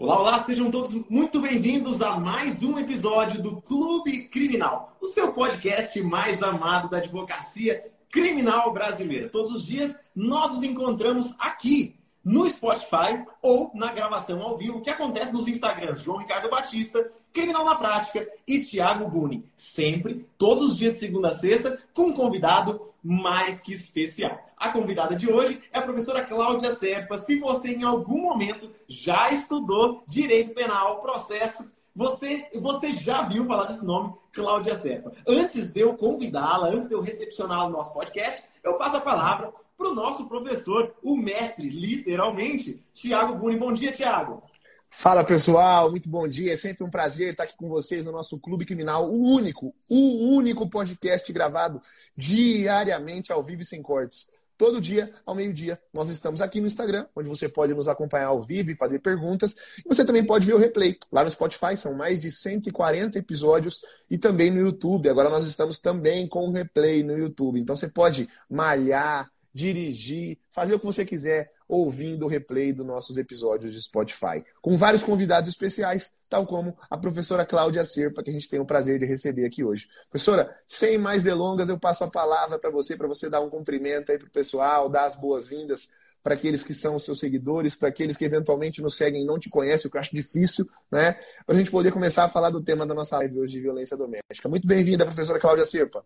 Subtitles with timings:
[0.00, 5.30] Olá, olá, sejam todos muito bem-vindos a mais um episódio do Clube Criminal, o seu
[5.30, 9.28] podcast mais amado da advocacia criminal brasileira.
[9.28, 14.90] Todos os dias nós nos encontramos aqui no Spotify ou na gravação ao vivo que
[14.90, 19.44] acontece nos Instagrams João Ricardo Batista, Criminal na Prática e Thiago Buni.
[19.56, 24.38] Sempre, todos os dias segunda a sexta, com um convidado mais que especial.
[24.56, 27.16] A convidada de hoje é a professora Cláudia Serpa.
[27.16, 33.64] Se você em algum momento já estudou direito penal, processo, você, você já viu falar
[33.64, 35.12] desse nome, Cláudia Serpa.
[35.26, 39.52] Antes de eu convidá-la, antes de eu recepcioná-la no nosso podcast, eu passo a palavra
[39.80, 43.56] para o nosso professor, o mestre, literalmente, Tiago Buni.
[43.56, 44.42] Bom dia, Tiago.
[44.90, 46.52] Fala pessoal, muito bom dia.
[46.52, 50.36] É sempre um prazer estar aqui com vocês no nosso Clube Criminal, o único, o
[50.36, 51.80] único podcast gravado
[52.14, 54.26] diariamente ao vivo e sem cortes.
[54.58, 58.42] Todo dia, ao meio-dia, nós estamos aqui no Instagram, onde você pode nos acompanhar ao
[58.42, 59.56] vivo e fazer perguntas.
[59.78, 60.98] E você também pode ver o replay.
[61.10, 65.08] Lá no Spotify são mais de 140 episódios e também no YouTube.
[65.08, 67.58] Agora nós estamos também com o replay no YouTube.
[67.58, 73.16] Então você pode malhar, dirigir, fazer o que você quiser ouvindo o replay dos nossos
[73.16, 78.32] episódios de Spotify, com vários convidados especiais, tal como a professora Cláudia Serpa, que a
[78.32, 79.88] gente tem o prazer de receber aqui hoje.
[80.08, 84.10] Professora, sem mais delongas, eu passo a palavra para você, para você dar um cumprimento
[84.10, 85.90] aí para o pessoal, dar as boas-vindas
[86.22, 89.48] para aqueles que são seus seguidores, para aqueles que eventualmente nos seguem e não te
[89.48, 91.12] conhecem, o que eu acho difícil, né?
[91.46, 93.96] Para a gente poder começar a falar do tema da nossa live hoje de violência
[93.96, 94.48] doméstica.
[94.48, 96.04] Muito bem-vinda, professora Cláudia Serpa.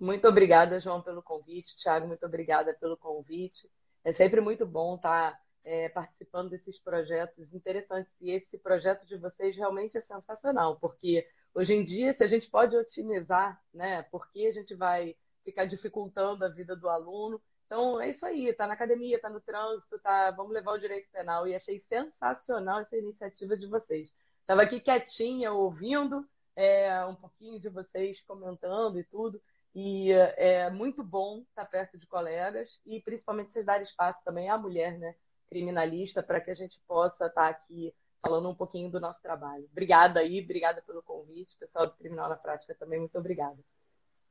[0.00, 1.76] Muito obrigada, João, pelo convite.
[1.76, 3.70] Tiago, muito obrigada pelo convite.
[4.02, 8.10] É sempre muito bom estar é, participando desses projetos interessantes.
[8.18, 12.48] E esse projeto de vocês realmente é sensacional, porque hoje em dia, se a gente
[12.48, 17.38] pode otimizar, né, porque a gente vai ficar dificultando a vida do aluno.
[17.66, 21.10] Então, é isso aí, está na academia, está no trânsito, tá, vamos levar o direito
[21.12, 21.46] penal.
[21.46, 24.10] E achei sensacional essa iniciativa de vocês.
[24.40, 26.26] Estava aqui quietinha, ouvindo
[26.56, 29.38] é, um pouquinho de vocês comentando e tudo.
[29.74, 34.58] E é muito bom estar perto de colegas e principalmente vocês darem espaço também à
[34.58, 35.14] mulher, né,
[35.48, 39.66] criminalista, para que a gente possa estar aqui falando um pouquinho do nosso trabalho.
[39.70, 41.56] Obrigada aí, obrigada pelo convite.
[41.58, 43.56] Pessoal do Criminal na Prática também, muito obrigada.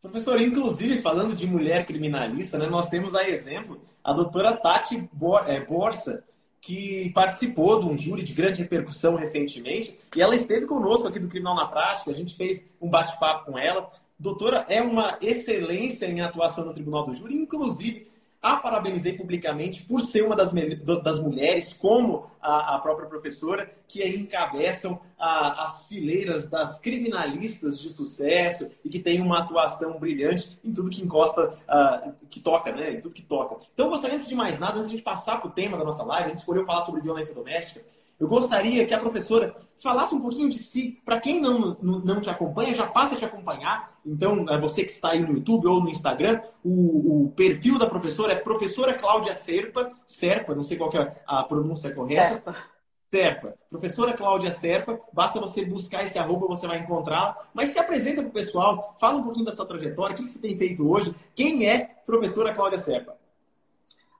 [0.01, 5.09] Professor, inclusive, falando de mulher criminalista, né, nós temos a exemplo a doutora Tati
[5.47, 6.23] é, Borsa,
[6.61, 11.27] que participou de um júri de grande repercussão recentemente, e ela esteve conosco aqui do
[11.27, 13.91] Criminal na Prática, a gente fez um bate-papo com ela.
[14.19, 18.09] Doutora, é uma excelência em atuação no Tribunal do Júri, inclusive
[18.41, 20.51] a parabenizei publicamente por ser uma das,
[21.03, 27.89] das mulheres, como a, a, própria professora, que encabeçam a, as fileiras das criminalistas de
[27.89, 32.93] sucesso e que tem uma atuação brilhante em tudo que encosta, uh, que toca, né?
[32.93, 33.57] Em tudo que toca.
[33.73, 35.83] Então, gostaria, antes de mais nada, antes de a gente passar para o tema da
[35.83, 37.85] nossa live, a gente escolheu falar sobre violência doméstica.
[38.19, 41.01] Eu gostaria que a professora falasse um pouquinho de si.
[41.05, 43.97] Para quem não, não te acompanha, já passa a te acompanhar.
[44.05, 47.87] Então, é você que está aí no YouTube ou no Instagram, o, o perfil da
[47.87, 52.51] professora é professora Cláudia Serpa, Serpa, não sei qual é a pronúncia correta.
[52.51, 52.79] Serpa.
[53.11, 53.55] Serpa.
[53.69, 57.37] Professora Cláudia Serpa, basta você buscar esse arroba, você vai encontrá-la.
[57.53, 60.39] Mas se apresenta para o pessoal, fala um pouquinho da sua trajetória, o que você
[60.39, 63.18] tem feito hoje, quem é professora Cláudia Serpa?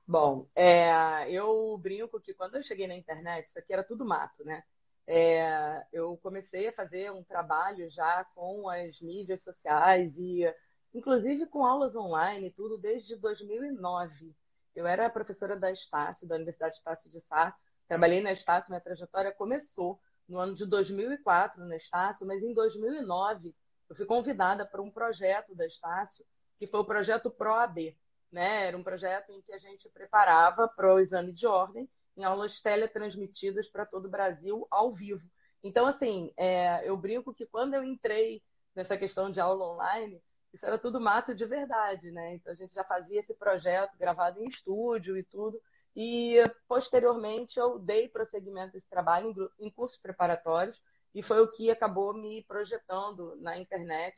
[0.10, 4.44] Bom, é, eu brinco que quando eu cheguei na internet, isso aqui era tudo mato,
[4.44, 4.64] né?
[5.06, 10.52] É, eu comecei a fazer um trabalho já com as mídias sociais e,
[10.96, 14.36] inclusive, com aulas online, tudo desde 2009.
[14.76, 17.56] Eu era professora da Estácio, da Universidade Estácio de Sá.
[17.88, 23.54] Trabalhei na Estácio, minha trajetória começou no ano de 2004 na Estácio, mas em 2009
[23.88, 26.26] eu fui convidada para um projeto da Estácio,
[26.58, 27.96] que foi o projeto ProAB,
[28.32, 28.68] né?
[28.68, 32.60] Era um projeto em que a gente preparava para o exame de ordem em aulas
[32.62, 35.26] teletransmitidas para todo o Brasil ao vivo.
[35.64, 38.42] Então, assim, é, eu brinco que quando eu entrei
[38.76, 40.22] nessa questão de aula online,
[40.54, 42.34] isso era tudo mato de verdade, né?
[42.36, 45.60] Então a gente já fazia esse projeto gravado em estúdio e tudo.
[45.96, 50.80] E posteriormente eu dei prosseguimento a esse trabalho em cursos preparatórios
[51.14, 54.16] e foi o que acabou me projetando na internet,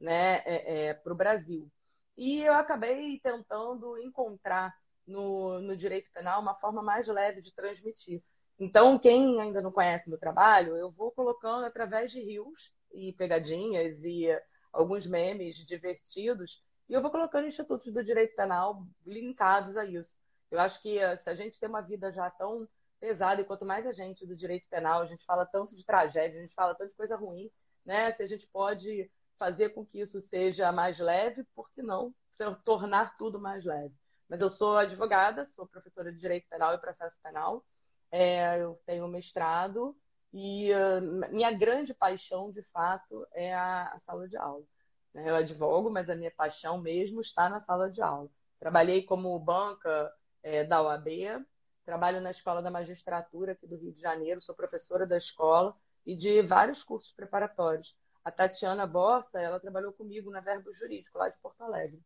[0.00, 1.70] né, é, é, para o Brasil.
[2.16, 4.74] E eu acabei tentando encontrar
[5.06, 8.22] no, no direito penal uma forma mais leve de transmitir.
[8.58, 13.98] Então, quem ainda não conhece meu trabalho, eu vou colocando através de rios e pegadinhas
[14.04, 14.28] e
[14.72, 20.12] alguns memes divertidos, e eu vou colocando institutos do direito penal linkados a isso.
[20.50, 22.68] Eu acho que eh, se a gente tem uma vida já tão
[23.00, 26.38] pesada, e quanto mais a gente do direito penal, a gente fala tanto de tragédia,
[26.38, 27.50] a gente fala tanto de coisa ruim,
[27.84, 28.12] né?
[28.12, 32.14] Se a gente pode fazer com que isso seja mais leve, por que não
[32.64, 33.94] tornar tudo mais leve?
[34.28, 37.64] Mas eu sou advogada, sou professora de Direito Penal e Processo Penal.
[38.10, 39.96] é, eu tenho mestrado
[40.32, 44.64] e uh, minha grande paixão, de fato, é a, a sala de aula.
[45.12, 45.28] Né?
[45.28, 48.30] Eu advogo, mas a minha paixão mesmo está na sala de aula.
[48.58, 50.10] Trabalhei como banca
[50.42, 51.44] é, da OAB,
[51.84, 55.76] trabalho na Escola da Magistratura aqui do Rio de Janeiro, sou professora da escola
[56.06, 57.94] e de vários cursos preparatórios.
[58.24, 62.00] A Tatiana Bossa, ela trabalhou comigo na Verbo Jurídico, lá de Porto Alegre.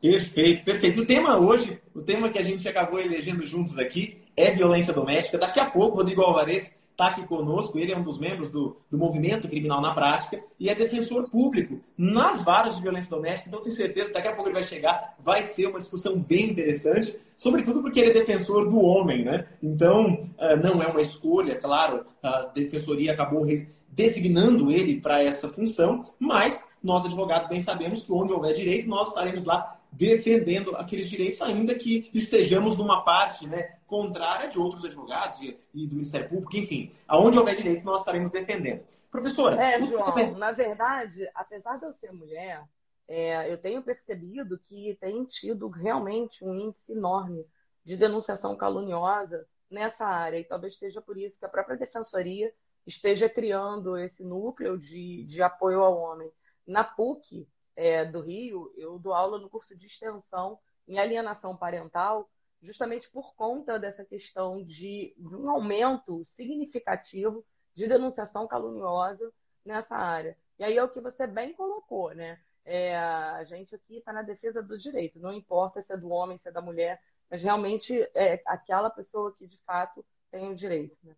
[0.00, 1.00] Perfeito, perfeito.
[1.00, 5.38] O tema hoje, o tema que a gente acabou elegendo juntos aqui é violência doméstica.
[5.38, 7.78] Daqui a pouco, Rodrigo Alvarez está aqui conosco.
[7.78, 11.78] Ele é um dos membros do, do Movimento Criminal na Prática e é defensor público
[11.96, 13.48] nas varas de violência doméstica.
[13.48, 15.14] Então, tenho certeza que daqui a pouco ele vai chegar.
[15.22, 19.46] Vai ser uma discussão bem interessante, sobretudo porque ele é defensor do homem, né?
[19.62, 23.46] Então, uh, não é uma escolha, claro, a defensoria acabou
[23.90, 29.08] designando ele para essa função, mas nós, advogados, bem sabemos que onde houver direito, nós
[29.08, 35.40] estaremos lá defendendo aqueles direitos, ainda que estejamos numa parte né, contrária de outros advogados
[35.40, 38.84] e, do Ministério Público, enfim, aonde houver direitos, nós estaremos defendendo.
[39.10, 39.62] Professora.
[39.62, 42.64] É, João, na verdade, apesar de eu ser mulher,
[43.08, 47.46] é, eu tenho percebido que tem tido realmente um índice enorme
[47.84, 52.52] de denunciação caluniosa nessa área, e talvez seja por isso que a própria Defensoria
[52.86, 56.30] esteja criando esse núcleo de, de apoio ao homem.
[56.66, 60.58] Na PUC, é, do Rio, eu dou aula no curso de extensão
[60.88, 62.28] em alienação parental,
[62.62, 67.44] justamente por conta dessa questão de, um aumento significativo
[67.74, 69.32] de denunciação caluniosa
[69.64, 70.36] nessa área.
[70.58, 72.38] E aí é o que você bem colocou, né?
[72.64, 76.36] É, a gente aqui está na defesa do direito, não importa se é do homem,
[76.38, 77.00] se é da mulher,
[77.30, 80.96] mas realmente é aquela pessoa que de fato tem o direito.
[81.04, 81.14] Né?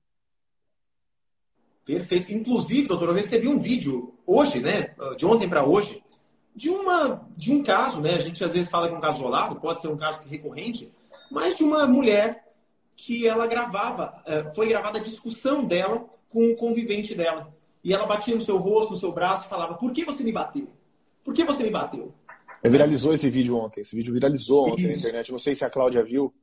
[1.85, 2.35] Perfeito.
[2.35, 4.95] Inclusive, doutor, eu recebi um vídeo hoje, né?
[5.17, 6.05] De ontem para hoje,
[6.55, 8.15] de, uma, de um caso, né?
[8.15, 10.93] A gente às vezes fala que é um caso isolado, pode ser um caso recorrente,
[11.31, 12.45] mas de uma mulher
[12.97, 17.53] que ela gravava, é, foi gravada a discussão dela com o convivente dela.
[17.83, 20.33] E ela batia no seu rosto, no seu braço e falava: Por que você me
[20.33, 20.69] bateu?
[21.25, 22.13] Por que você me bateu?
[22.63, 23.81] É, viralizou esse vídeo ontem.
[23.81, 24.91] Esse vídeo viralizou ontem Isso.
[24.91, 25.31] na internet.
[25.31, 26.35] Não sei se a Cláudia viu.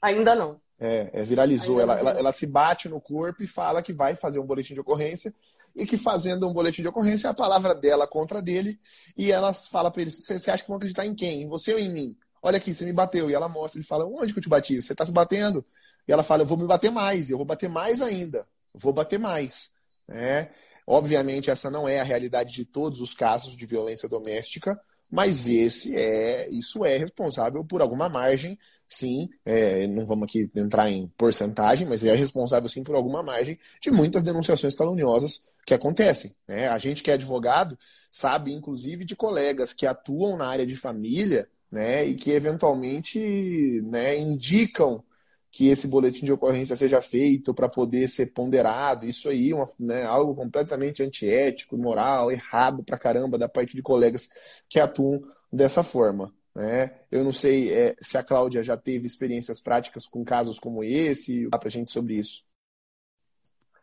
[0.00, 0.60] Ainda não.
[0.78, 1.80] É, é viralizou.
[1.80, 4.80] Ela, ela, ela, se bate no corpo e fala que vai fazer um boletim de
[4.80, 5.34] ocorrência
[5.76, 8.78] e que fazendo um boletim de ocorrência, a palavra dela contra dele,
[9.16, 11.42] e ela fala para ele: você acha que vão acreditar em quem?
[11.42, 12.16] Em você ou em mim?
[12.44, 13.30] Olha aqui, você me bateu.
[13.30, 14.80] E ela mostra, ele fala: onde que eu te bati?
[14.80, 15.64] Você está se batendo?
[16.06, 19.18] E ela fala: eu vou me bater mais, eu vou bater mais ainda, vou bater
[19.18, 19.72] mais.
[20.06, 20.50] É,
[20.86, 24.78] obviamente, essa não é a realidade de todos os casos de violência doméstica,
[25.10, 29.30] mas esse é, isso é responsável por alguma margem, sim.
[29.42, 33.90] É, não vamos aqui entrar em porcentagem, mas é responsável sim por alguma margem de
[33.90, 36.34] muitas denunciações caluniosas que acontecem.
[36.46, 36.68] Né?
[36.68, 37.78] A gente que é advogado
[38.10, 44.16] sabe, inclusive, de colegas que atuam na área de família né, e que eventualmente né,
[44.16, 45.02] indicam
[45.50, 49.06] que esse boletim de ocorrência seja feito para poder ser ponderado.
[49.06, 54.28] Isso aí é né, algo completamente antiético, imoral, errado para caramba da parte de colegas
[54.68, 55.20] que atuam
[55.52, 56.32] dessa forma.
[56.54, 56.96] Né?
[57.10, 61.48] Eu não sei é, se a Cláudia já teve experiências práticas com casos como esse.
[61.48, 62.44] Para a gente sobre isso.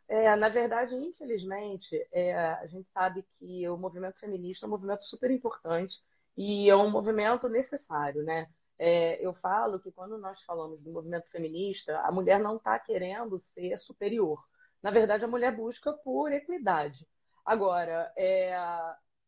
[0.08, 5.04] É, na verdade, infelizmente, é, a gente sabe que o movimento feminista é um movimento
[5.04, 6.00] super importante
[6.38, 8.48] e é um movimento necessário, né?
[8.80, 13.38] É, eu falo que quando nós falamos do movimento feminista, a mulher não está querendo
[13.38, 14.44] ser superior.
[14.82, 17.08] Na verdade, a mulher busca por equidade.
[17.46, 18.56] Agora, é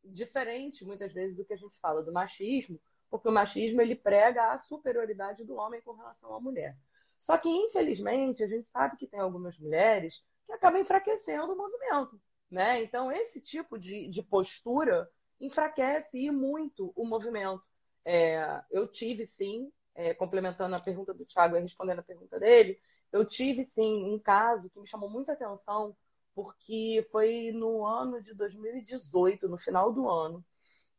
[0.03, 4.51] diferente muitas vezes do que a gente fala do machismo, porque o machismo ele prega
[4.51, 6.75] a superioridade do homem com relação à mulher.
[7.19, 12.19] Só que, infelizmente, a gente sabe que tem algumas mulheres que acaba enfraquecendo o movimento.
[12.49, 12.83] Né?
[12.83, 15.07] Então, esse tipo de, de postura
[15.45, 17.63] enfraquece e muito o movimento.
[18.05, 22.79] É, eu tive, sim, é, complementando a pergunta do Thiago e respondendo a pergunta dele,
[23.11, 25.95] eu tive, sim, um caso que me chamou muita atenção,
[26.35, 30.43] porque foi no ano de 2018, no final do ano,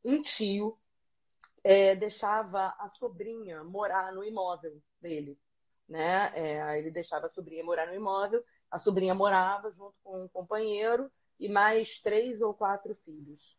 [0.04, 0.78] um tio
[1.64, 5.38] é, deixava a sobrinha morar no imóvel dele.
[5.88, 6.32] Né?
[6.34, 8.42] É, ele deixava a sobrinha morar no imóvel
[8.74, 11.08] a sobrinha morava junto com um companheiro
[11.38, 13.56] e mais três ou quatro filhos.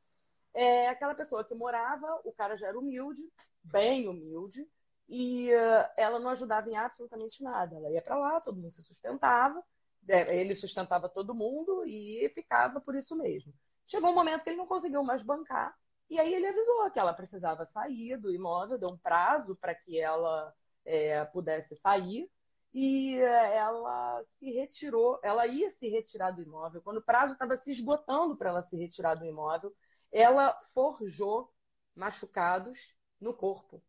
[0.55, 3.21] É aquela pessoa que morava, o cara já era humilde,
[3.63, 4.65] bem humilde,
[5.07, 7.75] e uh, ela não ajudava em absolutamente nada.
[7.75, 9.61] Ela ia para lá, todo mundo se sustentava,
[10.07, 13.53] é, ele sustentava todo mundo e ficava por isso mesmo.
[13.85, 15.75] Chegou um momento que ele não conseguiu mais bancar,
[16.09, 19.99] e aí ele avisou que ela precisava sair do imóvel, deu um prazo para que
[19.99, 20.53] ela
[20.85, 22.29] é, pudesse sair,
[22.75, 26.81] e eh, ela se retirou, ela ia se retirar do imóvel.
[26.81, 29.73] Quando o prazo estava se esgotando para ela se retirar do imóvel,
[30.15, 31.53] ela forjou
[31.95, 32.79] machucados
[33.19, 33.83] no corpo.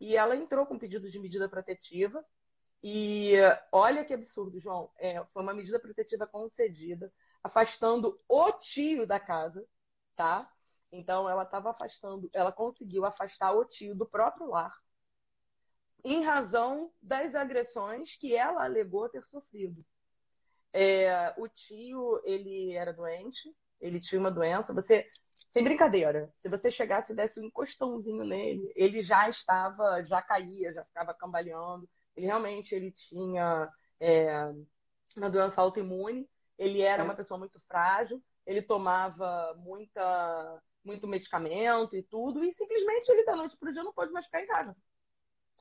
[0.00, 2.24] E ela entrou com pedido de medida protetiva
[2.82, 3.34] E
[3.72, 4.90] olha que absurdo, João.
[4.98, 9.66] É, foi uma medida protetiva concedida, afastando o tio da casa,
[10.16, 10.50] tá?
[10.92, 14.72] Então ela estava afastando, ela conseguiu afastar o tio do próprio lar,
[16.04, 19.84] em razão das agressões que ela alegou ter sofrido.
[20.72, 24.72] É, o tio, ele era doente, ele tinha uma doença.
[24.74, 25.08] Você,
[25.52, 30.72] sem brincadeira, se você chegasse e desse um encostãozinho nele, ele já estava, já caía,
[30.72, 31.88] já ficava cambaleando.
[32.16, 34.50] Ele realmente ele tinha é,
[35.16, 36.28] uma doença autoimune.
[36.58, 38.22] Ele era uma pessoa muito frágil.
[38.46, 42.42] Ele tomava muita, muito medicamento e tudo.
[42.42, 44.74] E simplesmente ele da noite para o dia não pôde mais ficar em casa.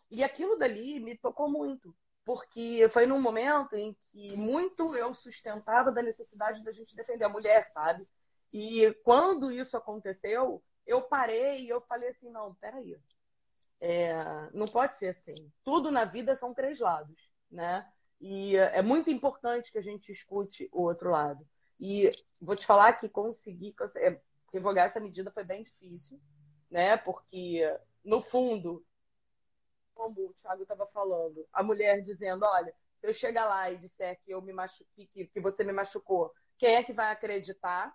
[0.10, 1.93] E aquilo dali me tocou muito
[2.24, 7.29] porque foi num momento em que muito eu sustentava da necessidade da gente defender a
[7.29, 8.07] mulher, sabe?
[8.53, 12.98] E quando isso aconteceu, eu parei e eu falei assim, não, peraí,
[13.79, 14.13] é,
[14.53, 15.51] não pode ser assim.
[15.63, 17.17] Tudo na vida são três lados,
[17.50, 17.89] né?
[18.20, 21.48] E é muito importante que a gente escute o outro lado.
[21.79, 22.08] E
[22.39, 24.22] vou te falar que conseguir é,
[24.53, 26.20] revogar essa medida foi bem difícil,
[26.70, 26.98] né?
[26.98, 27.62] Porque,
[28.05, 28.86] no fundo,
[29.96, 34.20] como o Thiago estava falando, a mulher dizendo, olha, se eu chegar lá e disser
[34.24, 37.91] que eu me machuquei, que, que você me machucou, quem é que vai acreditar?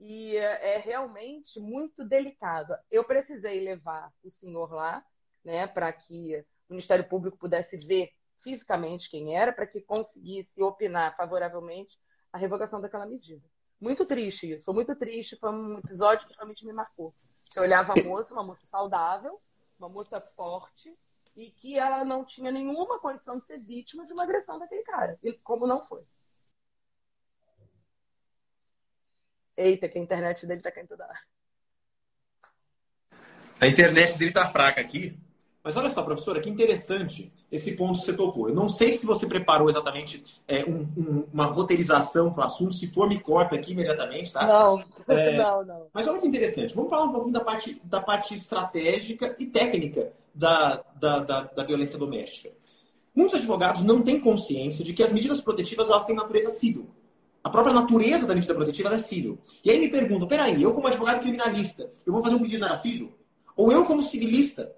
[0.00, 2.74] E é realmente muito delicado.
[2.90, 5.04] Eu precisei levar o senhor lá,
[5.44, 6.36] né, para que
[6.68, 8.10] o Ministério Público pudesse ver
[8.42, 11.98] fisicamente quem era, para que conseguisse opinar favoravelmente
[12.32, 13.44] a revogação daquela medida.
[13.80, 17.14] Muito triste isso, foi muito triste, foi um episódio que realmente me marcou.
[17.54, 19.40] Eu olhava a moça, uma moça saudável,
[19.78, 20.96] uma moça forte,
[21.36, 25.16] e que ela não tinha nenhuma condição de ser vítima de uma agressão daquele cara.
[25.22, 26.02] E como não foi.
[29.58, 31.08] Eita, que a internet dele tá caindo toda
[33.60, 35.18] A internet dele tá fraca aqui.
[35.64, 38.48] Mas olha só, professora, que interessante esse ponto que você tocou.
[38.48, 42.72] Eu não sei se você preparou exatamente é, um, um, uma roteirização para o assunto.
[42.72, 44.46] Se for, me corta aqui imediatamente, tá?
[44.46, 45.86] Não, é, não, não.
[45.92, 46.74] Mas olha que interessante.
[46.74, 51.64] Vamos falar um pouquinho da parte, da parte estratégica e técnica da, da, da, da
[51.64, 52.50] violência doméstica.
[53.12, 56.88] Muitos advogados não têm consciência de que as medidas protetivas elas têm natureza civil.
[57.48, 59.38] A própria natureza da medida protetiva é civil.
[59.64, 62.74] E aí me perguntam, peraí, eu como advogado criminalista, eu vou fazer um pedido na
[62.74, 63.10] civil?
[63.56, 64.70] Ou eu como civilista,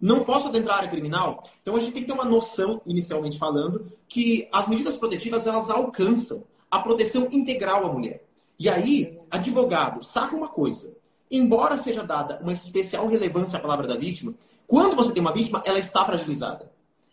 [0.00, 1.44] não posso adentrar a área criminal?
[1.62, 5.70] Então a gente tem que ter uma noção, inicialmente falando, que as medidas protetivas elas
[5.70, 8.26] alcançam a proteção integral à mulher.
[8.58, 10.96] E aí, advogado, saca uma coisa.
[11.30, 14.34] Embora seja dada uma especial relevância à palavra da vítima,
[14.66, 16.72] quando você tem uma vítima, ela está fragilizada.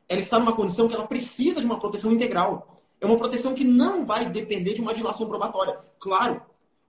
[0.09, 2.72] Ela está numa condição que ela precisa de uma proteção integral.
[3.03, 5.77] É uma proteção que não vai depender de uma dilação probatória.
[5.99, 6.41] Claro,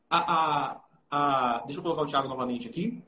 [0.09, 0.81] a, a,
[1.11, 1.59] a...
[1.67, 3.03] deixa eu colocar o Thiago novamente aqui.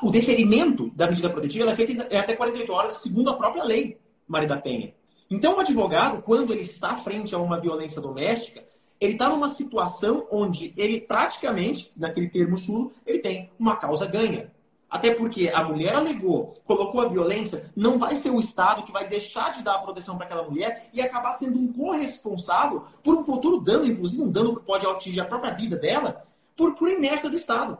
[0.00, 3.98] O deferimento da medida protetiva é feito em até 48 horas, segundo a própria lei,
[4.28, 4.94] Maria da Penha.
[5.28, 8.64] Então, o advogado, quando ele está frente a uma violência doméstica,
[9.00, 14.51] ele está numa situação onde ele praticamente, naquele termo chulo, ele tem uma causa ganha.
[14.92, 19.08] Até porque a mulher alegou, colocou a violência, não vai ser o Estado que vai
[19.08, 23.24] deixar de dar a proteção para aquela mulher e acabar sendo um corresponsável por um
[23.24, 27.30] futuro dano, inclusive um dano que pode atingir a própria vida dela, por, por inércia
[27.30, 27.78] do Estado.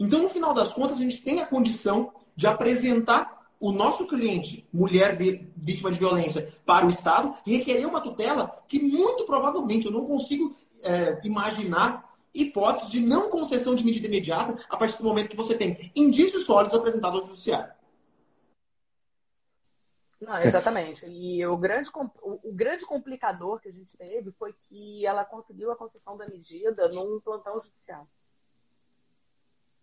[0.00, 4.66] Então, no final das contas, a gente tem a condição de apresentar o nosso cliente,
[4.72, 10.06] mulher vítima de violência, para o Estado requerer uma tutela que muito provavelmente eu não
[10.06, 12.05] consigo é, imaginar
[12.42, 16.44] hipótese de não concessão de medida imediata a partir do momento que você tem indícios
[16.44, 17.74] sólidos apresentados ao judiciário.
[20.20, 21.04] Não, exatamente.
[21.06, 21.90] E o grande,
[22.22, 26.88] o, grande complicador que a gente teve foi que ela conseguiu a concessão da medida
[26.88, 28.08] num plantão judicial.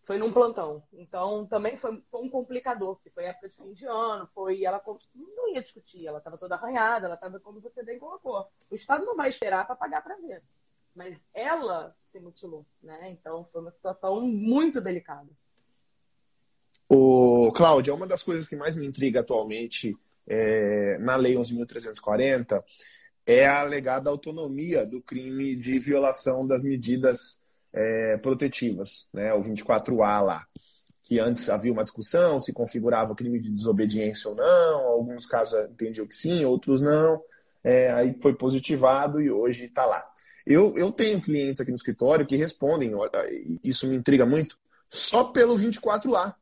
[0.05, 0.83] Foi num plantão.
[0.91, 4.83] Então, também foi, foi um complicador, porque foi época de fim de ano, foi ela
[5.15, 8.45] não ia discutir, ela estava toda arranhada, ela estava como você bem colocou.
[8.69, 10.43] O Estado não vai esperar para pagar para ver.
[10.95, 13.09] Mas ela se mutilou, né?
[13.11, 15.29] Então foi uma situação muito delicada.
[16.87, 19.95] O Cláudia, uma das coisas que mais me intriga atualmente
[20.27, 22.61] é, na Lei 11.340
[23.25, 29.33] é a alegada autonomia do crime de violação das medidas é, protetivas, né?
[29.33, 30.45] O 24A lá.
[31.03, 36.07] Que antes havia uma discussão se configurava crime de desobediência ou não, alguns casos entendiam
[36.07, 37.21] que sim, outros não.
[37.63, 40.03] É, aí foi positivado e hoje está lá.
[40.45, 42.91] Eu, eu tenho clientes aqui no escritório que respondem,
[43.63, 44.57] isso me intriga muito,
[44.87, 46.35] só pelo 24A.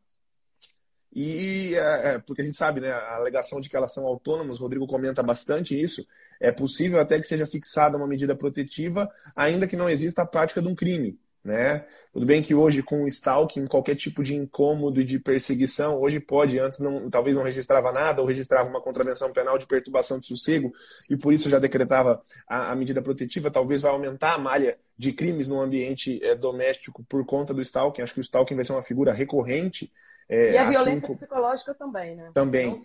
[1.13, 4.60] E é, é, porque a gente sabe, né, a alegação de que elas são autônomas,
[4.60, 6.08] o Rodrigo comenta bastante isso.
[6.39, 10.62] É possível até que seja fixada uma medida protetiva, ainda que não exista a prática
[10.62, 11.20] de um crime.
[11.43, 11.83] Né?
[12.13, 16.19] Tudo bem que hoje com o stalking, qualquer tipo de incômodo e de perseguição, hoje
[16.19, 20.27] pode, antes não, talvez não registrava nada, ou registrava uma contravenção penal de perturbação de
[20.27, 20.71] sossego,
[21.10, 25.12] e por isso já decretava a, a medida protetiva, talvez vai aumentar a malha de
[25.12, 28.03] crimes no ambiente é, doméstico por conta do stalking.
[28.03, 29.91] Acho que o stalking vai ser uma figura recorrente.
[30.29, 32.29] É, e a assim violência psicológica também, né?
[32.36, 32.83] Também.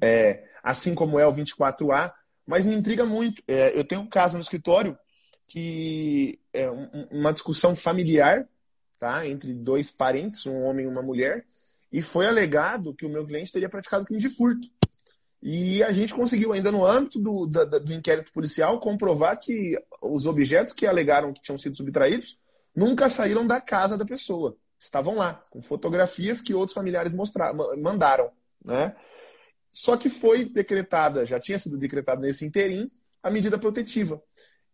[0.00, 2.12] É, assim como é o 24A,
[2.46, 3.42] mas me intriga muito.
[3.48, 4.96] É, eu tenho um caso no escritório
[5.52, 6.70] que é
[7.10, 8.48] uma discussão familiar,
[8.98, 11.44] tá, entre dois parentes, um homem e uma mulher,
[11.92, 14.66] e foi alegado que o meu cliente teria praticado crime de furto.
[15.42, 20.24] E a gente conseguiu, ainda no âmbito do, do, do inquérito policial, comprovar que os
[20.24, 22.38] objetos que alegaram que tinham sido subtraídos
[22.74, 24.56] nunca saíram da casa da pessoa.
[24.78, 28.30] Estavam lá, com fotografias que outros familiares mostraram, mandaram.
[28.64, 28.96] Né?
[29.70, 32.90] Só que foi decretada, já tinha sido decretada nesse interim,
[33.22, 34.18] a medida protetiva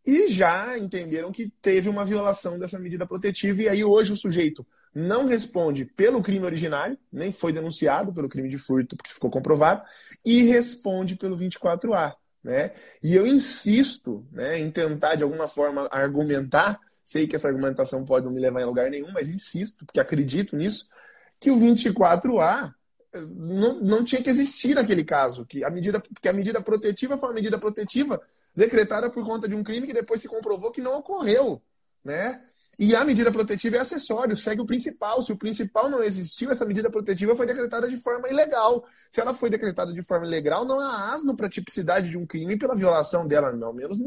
[0.08, 4.66] e já entenderam que teve uma violação dessa medida protetiva, e aí hoje o sujeito
[4.94, 9.82] não responde pelo crime originário, nem foi denunciado pelo crime de furto, porque ficou comprovado,
[10.24, 12.14] e responde pelo 24A.
[12.42, 12.72] Né?
[13.02, 18.24] E eu insisto né, em tentar, de alguma forma, argumentar, sei que essa argumentação pode
[18.24, 20.88] não me levar em lugar nenhum, mas insisto, porque acredito nisso,
[21.38, 22.72] que o 24A
[23.12, 27.18] eh, não, não tinha que existir naquele caso, que a medida, que a medida protetiva
[27.18, 28.18] foi uma medida protetiva
[28.58, 31.62] decretada por conta de um crime que depois se comprovou que não ocorreu,
[32.04, 32.44] né?
[32.76, 35.20] E a medida protetiva é acessório, segue o principal.
[35.22, 38.84] Se o principal não existiu, essa medida protetiva foi decretada de forma ilegal.
[39.10, 42.24] Se ela foi decretada de forma ilegal, não há asno para a tipicidade de um
[42.24, 43.98] crime pela violação dela, não, menos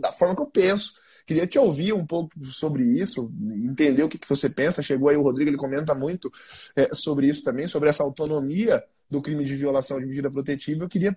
[0.00, 0.94] da forma que eu penso.
[1.26, 3.32] Queria te ouvir um pouco sobre isso,
[3.64, 4.80] entender o que, que você pensa.
[4.80, 6.30] Chegou aí o Rodrigo, ele comenta muito
[6.76, 10.84] é, sobre isso também, sobre essa autonomia do crime de violação de medida protetiva.
[10.84, 11.16] Eu queria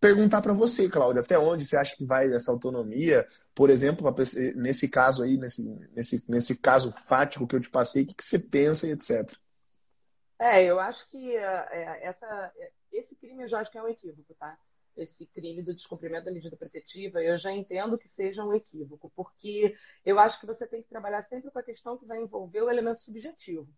[0.00, 3.26] perguntar para você, Cláudia, até onde você acha que vai essa autonomia?
[3.54, 4.12] Por exemplo,
[4.56, 5.62] nesse caso aí, nesse,
[5.94, 9.32] nesse, nesse caso fático que eu te passei, o que, que você pensa e etc.
[10.38, 12.52] É, eu acho que é, essa,
[12.92, 14.56] esse crime eu já acho que é um equívoco, tá?
[14.96, 19.76] Esse crime do descumprimento da medida protetiva, eu já entendo que seja um equívoco, porque
[20.04, 22.70] eu acho que você tem que trabalhar sempre com a questão que vai envolver o
[22.70, 23.68] elemento subjetivo.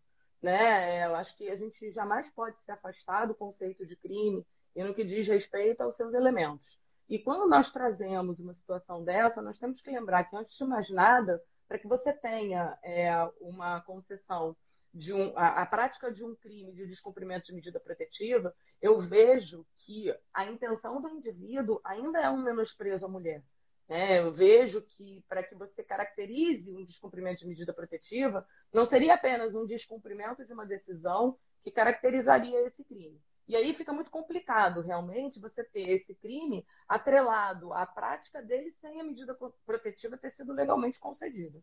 [0.42, 1.06] Né?
[1.06, 4.94] Eu acho que a gente jamais pode se afastar do conceito de crime e no
[4.94, 6.78] que diz respeito aos seus elementos.
[7.08, 10.90] E quando nós trazemos uma situação dessa, nós temos que lembrar que, antes de mais
[10.90, 14.56] nada, para que você tenha é, uma concessão
[14.96, 19.66] de um, a, a, prática de um crime de descumprimento de medida protetiva, eu vejo
[19.74, 23.44] que a intenção do indivíduo ainda é um menosprezo à mulher.
[23.86, 24.20] Né?
[24.20, 29.54] Eu vejo que para que você caracterize um descumprimento de medida protetiva, não seria apenas
[29.54, 33.20] um descumprimento de uma decisão que caracterizaria esse crime.
[33.46, 38.98] E aí fica muito complicado, realmente, você ter esse crime atrelado à prática dele sem
[39.00, 41.62] a medida protetiva ter sido legalmente concedida.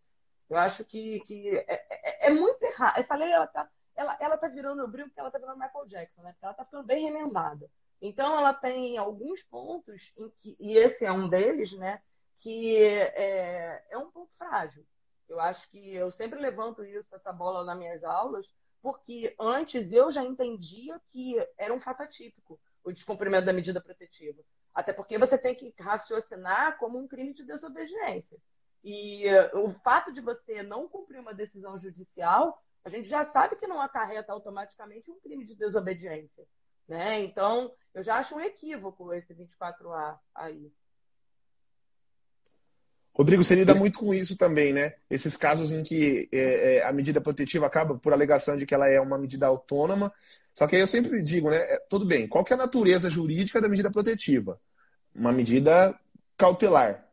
[0.54, 2.98] Eu acho que, que é, é, é muito errado.
[2.98, 5.88] Essa lei, ela está ela, ela tá virando, eu brinco que ela está virando Michael
[5.88, 6.32] Jackson, né?
[6.32, 7.70] Porque ela está ficando bem remendada.
[8.02, 12.02] Então, ela tem alguns pontos, em que, e esse é um deles, né?
[12.38, 14.86] Que é, é um ponto frágil.
[15.30, 18.46] Eu acho que eu sempre levanto isso, essa bola nas minhas aulas,
[18.82, 24.44] porque antes eu já entendia que era um fato atípico o descumprimento da medida protetiva.
[24.74, 28.38] Até porque você tem que raciocinar como um crime de desobediência.
[28.84, 33.56] E uh, o fato de você não cumprir uma decisão judicial, a gente já sabe
[33.56, 36.46] que não acarreta automaticamente um crime de desobediência.
[36.88, 37.24] Né?
[37.24, 40.72] Então, eu já acho um equívoco esse 24A aí.
[43.16, 44.96] Rodrigo, você lida muito com isso também, né?
[45.08, 48.90] Esses casos em que é, é, a medida protetiva acaba por alegação de que ela
[48.90, 50.12] é uma medida autônoma.
[50.52, 51.58] Só que aí eu sempre digo, né?
[51.58, 54.60] É, tudo bem, qual que é a natureza jurídica da medida protetiva?
[55.14, 55.98] Uma medida
[56.36, 57.08] cautelar.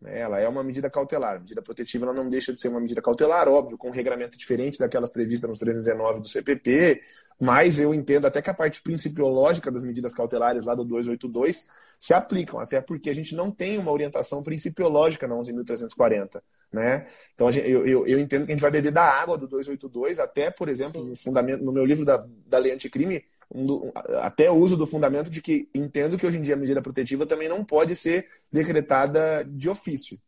[0.00, 0.20] Né?
[0.20, 1.36] Ela é uma medida cautelar.
[1.36, 4.36] A medida protetiva ela não deixa de ser uma medida cautelar, óbvio, com um regramento
[4.36, 7.00] diferente daquelas previstas nos 319 do CPP,
[7.38, 12.14] mas eu entendo até que a parte principiológica das medidas cautelares lá do 282 se
[12.14, 16.42] aplicam, até porque a gente não tem uma orientação principiológica na 11.340.
[16.72, 17.06] Né?
[17.34, 20.50] Então eu, eu, eu, entendo que a gente vai beber da água do 282, até,
[20.50, 24.86] por exemplo, no, fundamento, no meu livro da, da lei anticrime, um, até uso do
[24.86, 28.26] fundamento de que entendo que hoje em dia a medida protetiva também não pode ser
[28.50, 30.18] decretada de ofício.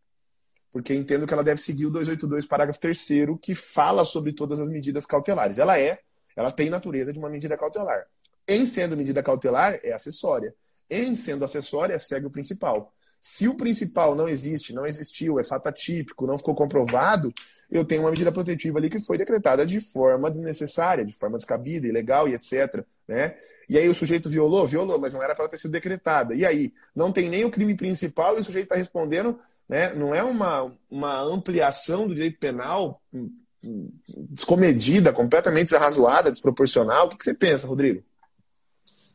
[0.71, 3.09] Porque entendo que ela deve seguir o 282, parágrafo 3
[3.41, 5.59] que fala sobre todas as medidas cautelares.
[5.59, 6.01] Ela é
[6.39, 8.07] ela tem natureza de uma medida cautelar.
[8.47, 10.55] Em sendo medida cautelar, é acessória.
[10.89, 12.95] Em sendo acessória, segue o principal.
[13.21, 17.33] Se o principal não existe, não existiu, é fato atípico, não ficou comprovado,
[17.71, 21.87] eu tenho uma medida protetiva ali que foi decretada de forma desnecessária, de forma descabida,
[21.87, 22.85] ilegal e etc.
[23.07, 23.37] Né?
[23.69, 24.67] E aí o sujeito violou?
[24.67, 26.35] Violou, mas não era para ter sido decretada.
[26.35, 26.73] E aí?
[26.95, 29.93] Não tem nem o crime principal e o sujeito está respondendo, né?
[29.93, 33.31] Não é uma, uma ampliação do direito penal hum,
[33.63, 33.91] hum,
[34.31, 37.07] descomedida, completamente desarrazoada, desproporcional.
[37.07, 38.03] O que, que você pensa, Rodrigo?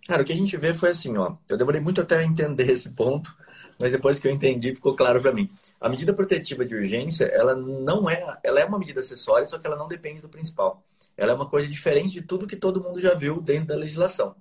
[0.08, 1.36] Cara, o que a gente vê foi assim, ó.
[1.50, 3.36] Eu demorei muito até entender esse ponto,
[3.84, 5.50] mas depois que eu entendi, ficou claro para mim.
[5.82, 9.68] A medida protetiva de urgência, ela não é, ela é uma medida acessória, só que
[9.68, 10.82] ela não depende do principal.
[11.18, 14.38] Ela é uma coisa diferente de tudo que todo mundo já viu dentro da legislação.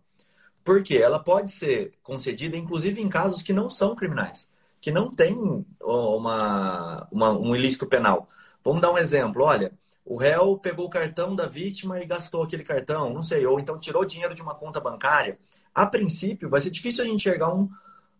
[0.63, 4.49] Porque ela pode ser concedida, inclusive em casos que não são criminais,
[4.81, 5.35] que não tem
[5.81, 8.29] uma, uma, um ilícito penal.
[8.63, 9.43] Vamos dar um exemplo.
[9.43, 9.73] Olha,
[10.05, 13.77] o réu pegou o cartão da vítima e gastou aquele cartão, não sei, ou então
[13.77, 15.37] tirou dinheiro de uma conta bancária.
[15.75, 17.69] A princípio, vai ser difícil a gente enxergar um,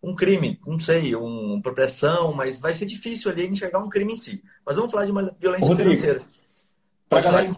[0.03, 4.17] um crime, não sei, uma apropriação, mas vai ser difícil ali enxergar um crime em
[4.17, 4.43] si.
[4.67, 6.23] Mas vamos falar de uma violência Rodrigo, financeira.
[7.09, 7.57] Para galera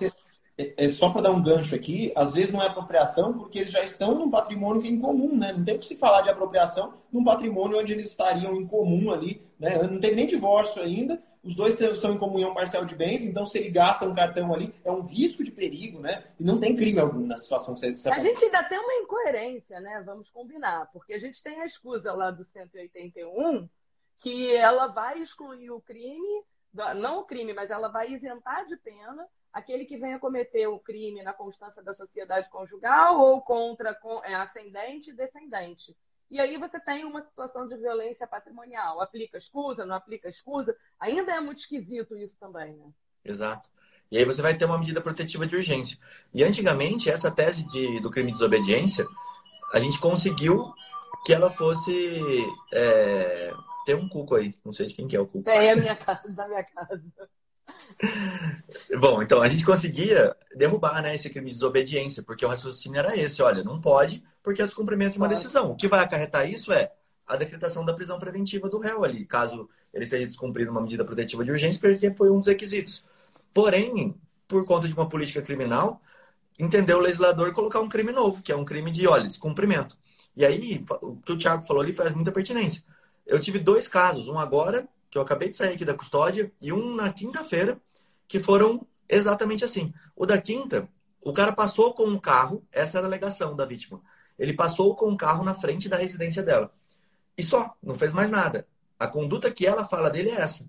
[0.57, 3.73] é, é só para dar um gancho aqui, às vezes não é apropriação porque eles
[3.73, 5.53] já estão num patrimônio que é incomum, né?
[5.53, 9.43] Não tem que se falar de apropriação num patrimônio onde eles estariam em comum ali,
[9.59, 9.83] né?
[9.83, 13.59] Não teve nem divórcio ainda, os dois são em comunhão parcial de bens, então se
[13.59, 16.25] ele gasta um cartão ali, é um risco de perigo, né?
[16.41, 18.09] E não tem crime algum na situação que você...
[18.09, 20.03] A gente ainda tem uma incoerência, né?
[20.07, 23.69] Vamos combinar, porque a gente tem a escusa lá do 181
[24.23, 26.45] que ela vai excluir o crime,
[26.97, 31.23] não o crime, mas ela vai isentar de pena aquele que venha cometer o crime
[31.23, 35.97] na constância da sociedade conjugal ou contra é, ascendente e descendente.
[36.29, 39.01] E aí você tem uma situação de violência patrimonial.
[39.01, 40.77] Aplica escusa, não aplica escusa.
[40.99, 42.91] Ainda é muito esquisito isso também, né?
[43.25, 43.69] Exato.
[44.11, 45.97] E aí você vai ter uma medida protetiva de urgência.
[46.33, 49.07] E antigamente, essa tese de, do crime de desobediência,
[49.73, 50.75] a gente conseguiu
[51.25, 53.53] que ela fosse é,
[53.87, 54.55] tem um cuco aí.
[54.65, 55.49] Não sei de quem que é o cuco.
[55.49, 57.03] É a minha casa, da minha casa.
[58.99, 63.17] Bom, então a gente conseguia derrubar né, esse crime de desobediência, porque o raciocínio era
[63.17, 65.71] esse: olha, não pode, porque é descumprimento de uma decisão.
[65.71, 66.93] O que vai acarretar isso é
[67.27, 71.45] a decretação da prisão preventiva do réu ali, caso ele esteja descumprindo uma medida protetiva
[71.45, 73.05] de urgência, porque foi um dos requisitos.
[73.53, 74.15] Porém,
[74.49, 76.01] por conta de uma política criminal,
[76.59, 79.97] entendeu o legislador colocar um crime novo, que é um crime de, olha, descumprimento.
[80.37, 82.83] E aí, o que o Thiago falou ali faz muita pertinência.
[83.25, 86.73] Eu tive dois casos, um agora que eu acabei de sair aqui da custódia, e
[86.73, 87.81] um na quinta-feira,
[88.27, 89.95] que foram exatamente assim.
[90.17, 90.89] O da quinta,
[91.23, 94.03] o cara passou com um carro, essa era a alegação da vítima.
[94.37, 96.75] Ele passou com um carro na frente da residência dela.
[97.39, 98.67] E só, não fez mais nada.
[98.99, 100.69] A conduta que ela fala dele é essa.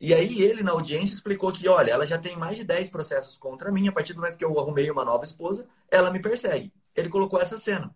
[0.00, 3.36] E aí ele, na audiência, explicou que, olha, ela já tem mais de 10 processos
[3.36, 6.72] contra mim, a partir do momento que eu arrumei uma nova esposa, ela me persegue.
[6.94, 7.92] Ele colocou essa cena.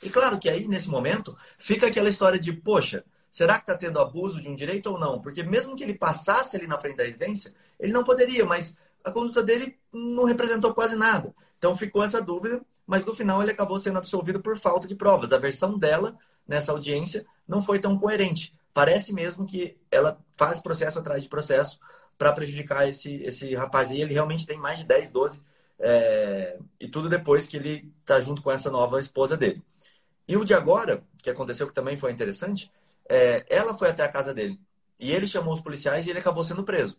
[0.00, 3.04] E claro que aí, nesse momento, fica aquela história de, poxa,
[3.34, 5.20] Será que está tendo abuso de um direito ou não?
[5.20, 9.10] Porque mesmo que ele passasse ali na frente da residência, ele não poderia, mas a
[9.10, 11.34] conduta dele não representou quase nada.
[11.58, 15.32] Então ficou essa dúvida, mas no final ele acabou sendo absolvido por falta de provas.
[15.32, 16.16] A versão dela
[16.46, 18.54] nessa audiência não foi tão coerente.
[18.72, 21.80] Parece mesmo que ela faz processo atrás de processo
[22.16, 23.90] para prejudicar esse, esse rapaz.
[23.90, 25.40] E ele realmente tem mais de 10, 12,
[25.80, 26.56] é...
[26.78, 29.60] e tudo depois que ele está junto com essa nova esposa dele.
[30.28, 32.70] E o de agora, que aconteceu que também foi interessante,
[33.08, 34.60] é, ela foi até a casa dele.
[34.98, 36.96] E ele chamou os policiais e ele acabou sendo preso.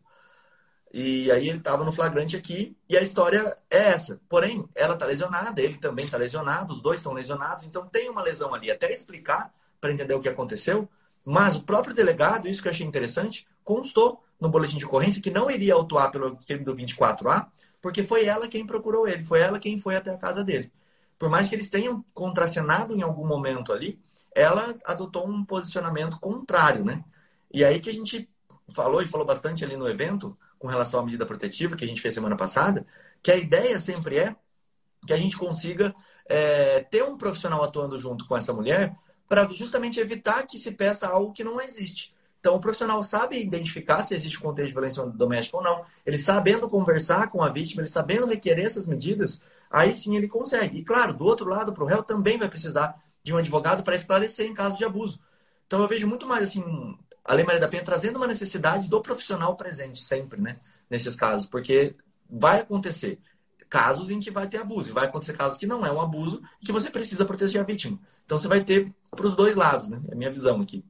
[0.93, 4.21] E aí ele estava no flagrante aqui e a história é essa.
[4.29, 8.21] Porém, ela está lesionada, ele também está lesionado, os dois estão lesionados, então tem uma
[8.21, 8.71] lesão ali.
[8.71, 10.87] Até explicar para entender o que aconteceu,
[11.23, 15.31] mas o próprio delegado, isso que eu achei interessante, constou no boletim de ocorrência que
[15.31, 17.47] não iria autuar pelo crime do 24A,
[17.81, 20.71] porque foi ela quem procurou ele, foi ela quem foi até a casa dele.
[21.17, 23.99] Por mais que eles tenham contracenado em algum momento ali,
[24.35, 27.03] ela adotou um posicionamento contrário, né?
[27.51, 28.29] E aí que a gente
[28.69, 32.01] falou e falou bastante ali no evento com relação à medida protetiva que a gente
[32.01, 32.85] fez semana passada,
[33.23, 34.35] que a ideia sempre é
[35.07, 35.95] que a gente consiga
[36.27, 38.95] é, ter um profissional atuando junto com essa mulher
[39.27, 42.13] para justamente evitar que se peça algo que não existe.
[42.39, 45.83] Então, o profissional sabe identificar se existe contexto de violência doméstica ou não.
[46.05, 50.79] Ele sabendo conversar com a vítima, ele sabendo requerer essas medidas, aí sim ele consegue.
[50.79, 53.95] E, claro, do outro lado, para o réu também vai precisar de um advogado para
[53.95, 55.19] esclarecer em caso de abuso.
[55.65, 56.63] Então eu vejo muito mais assim,
[57.23, 60.59] a Lei Maria da Penha trazendo uma necessidade do profissional presente sempre, né?
[60.87, 61.95] Nesses casos, porque
[62.29, 63.19] vai acontecer
[63.67, 66.39] casos em que vai ter abuso, e vai acontecer casos que não é um abuso
[66.61, 67.99] e que você precisa proteger a vítima.
[68.23, 69.99] Então você vai ter para os dois lados, né?
[70.07, 70.85] É a minha visão aqui.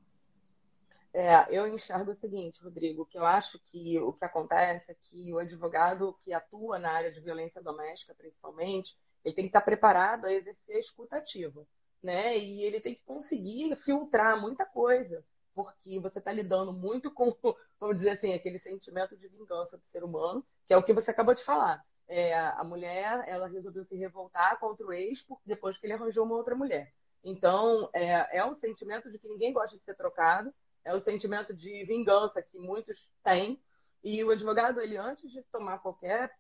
[1.14, 5.34] É, eu enxergo o seguinte, Rodrigo, que eu acho que o que acontece é que
[5.34, 8.94] o advogado que atua na área de violência doméstica, principalmente,
[9.24, 11.66] ele tem que estar preparado a exercer a escuta ativa
[12.06, 12.38] né?
[12.38, 17.36] E ele tem que conseguir filtrar muita coisa, porque você está lidando muito com,
[17.80, 21.12] vamos dizer assim, aquele sentimento de vingança do ser humano, que é o que você
[21.12, 21.84] acabou de falar.
[22.08, 26.36] é, a mulher ela resolveu se revoltar contra o ex depois que ele arranjou uma
[26.36, 26.94] outra mulher.
[27.24, 31.02] Então, é, é um sentimento de que ninguém gosta de ser trocado, é o um
[31.02, 33.60] sentimento de vingança que muitos têm.
[34.04, 36.32] E o advogado, ele antes de tomar qualquer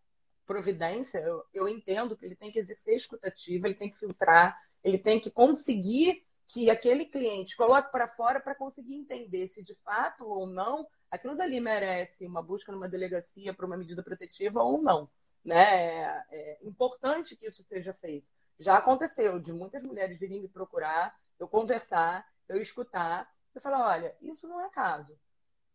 [0.45, 4.99] providência, eu, eu entendo que ele tem que exercer escutativa, ele tem que filtrar, ele
[4.99, 10.23] tem que conseguir que aquele cliente coloque para fora para conseguir entender se de fato
[10.23, 15.09] ou não aquilo dali merece uma busca numa delegacia para uma medida protetiva ou não.
[15.43, 15.95] Né?
[15.95, 18.27] É, é importante que isso seja feito.
[18.59, 24.15] Já aconteceu de muitas mulheres virem me procurar, eu conversar, eu escutar, eu falar, olha,
[24.21, 25.17] isso não é caso.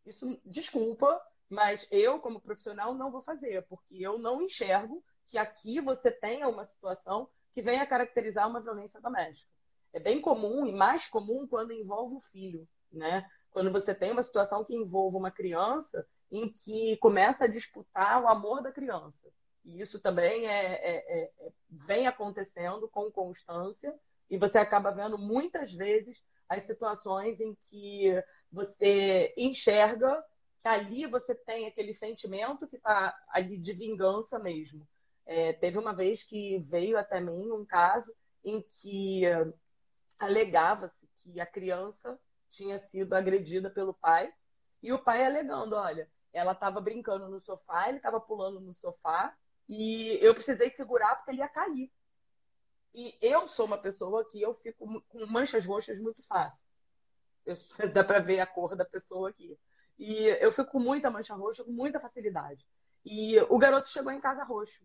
[0.06, 5.80] Isso, desculpa, mas eu, como profissional, não vou fazer, porque eu não enxergo que aqui
[5.80, 7.28] você tenha uma situação
[7.60, 9.50] que venha caracterizar uma violência doméstica.
[9.92, 13.28] É bem comum e mais comum quando envolve o filho, né?
[13.50, 18.28] Quando você tem uma situação que envolve uma criança em que começa a disputar o
[18.28, 19.28] amor da criança.
[19.62, 23.94] E isso também é, é, é, é, vem acontecendo com constância,
[24.30, 28.06] e você acaba vendo muitas vezes as situações em que
[28.50, 30.24] você enxerga
[30.62, 34.86] que ali você tem aquele sentimento que está ali de vingança mesmo.
[35.32, 38.12] É, teve uma vez que veio até mim um caso
[38.42, 39.22] em que
[40.18, 44.28] alegava-se que a criança tinha sido agredida pelo pai
[44.82, 49.32] e o pai alegando, olha, ela estava brincando no sofá, ele estava pulando no sofá
[49.68, 51.92] e eu precisei segurar porque ele ia cair.
[52.92, 56.58] E eu sou uma pessoa que eu fico com manchas roxas muito fácil.
[57.46, 57.56] Eu,
[57.94, 59.56] dá para ver a cor da pessoa aqui.
[59.96, 62.66] E eu fico com muita mancha roxa, com muita facilidade.
[63.04, 64.84] E o garoto chegou em casa roxo.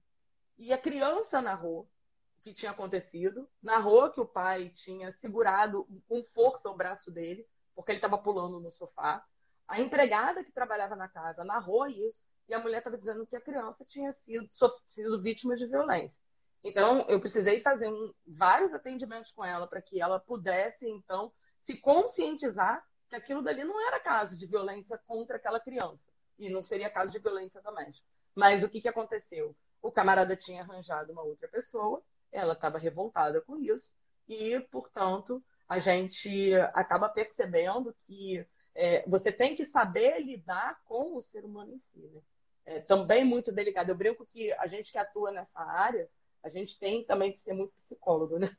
[0.58, 6.24] E a criança narrou o que tinha acontecido, narrou que o pai tinha segurado com
[6.34, 9.24] força o braço dele, porque ele estava pulando no sofá.
[9.68, 13.42] A empregada que trabalhava na casa narrou isso e a mulher estava dizendo que a
[13.42, 14.48] criança tinha sido,
[14.86, 16.16] sido vítima de violência.
[16.64, 21.32] Então, eu precisei fazer um, vários atendimentos com ela para que ela pudesse, então,
[21.66, 26.02] se conscientizar que aquilo dali não era caso de violência contra aquela criança.
[26.40, 28.06] E não seria caso de violência doméstica.
[28.34, 29.56] Mas o que, que aconteceu?
[29.86, 33.90] O camarada tinha arranjado uma outra pessoa, ela estava revoltada com isso,
[34.28, 41.22] e, portanto, a gente acaba percebendo que é, você tem que saber lidar com o
[41.22, 42.08] ser humano em si.
[42.08, 42.22] Né?
[42.66, 43.90] é, também muito delicado.
[43.90, 46.08] Eu brinco que a gente que atua nessa área,
[46.44, 48.56] a gente tem também que ser muito psicólogo, né?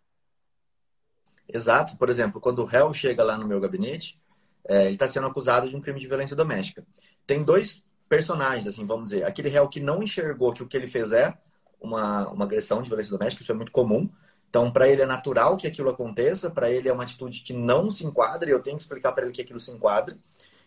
[1.48, 1.96] Exato.
[1.96, 4.20] Por exemplo, quando o réu chega lá no meu gabinete,
[4.68, 6.86] é, ele está sendo acusado de um crime de violência doméstica.
[7.26, 9.24] Tem dois personagens, assim, vamos dizer.
[9.24, 11.36] Aquele réu que não enxergou que o que ele fez é
[11.80, 14.08] uma, uma agressão de violência doméstica, isso é muito comum.
[14.48, 17.90] Então, para ele é natural que aquilo aconteça, para ele é uma atitude que não
[17.90, 20.16] se enquadra, e eu tenho que explicar para ele que aquilo se enquadra,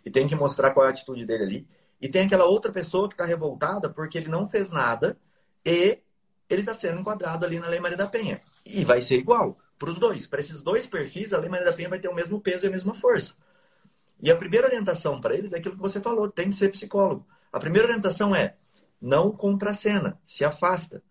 [0.05, 1.67] e tenho que mostrar qual é a atitude dele ali.
[2.01, 5.17] E tem aquela outra pessoa que está revoltada porque ele não fez nada
[5.65, 5.99] e
[6.49, 8.41] ele está sendo enquadrado ali na Lei Maria da Penha.
[8.65, 10.25] E vai ser igual para os dois.
[10.25, 12.67] Para esses dois perfis, a Lei Maria da Penha vai ter o mesmo peso e
[12.67, 13.35] a mesma força.
[14.21, 17.25] E a primeira orientação para eles é aquilo que você falou, tem que ser psicólogo.
[17.51, 18.55] A primeira orientação é
[19.01, 21.01] não contracena, se afasta.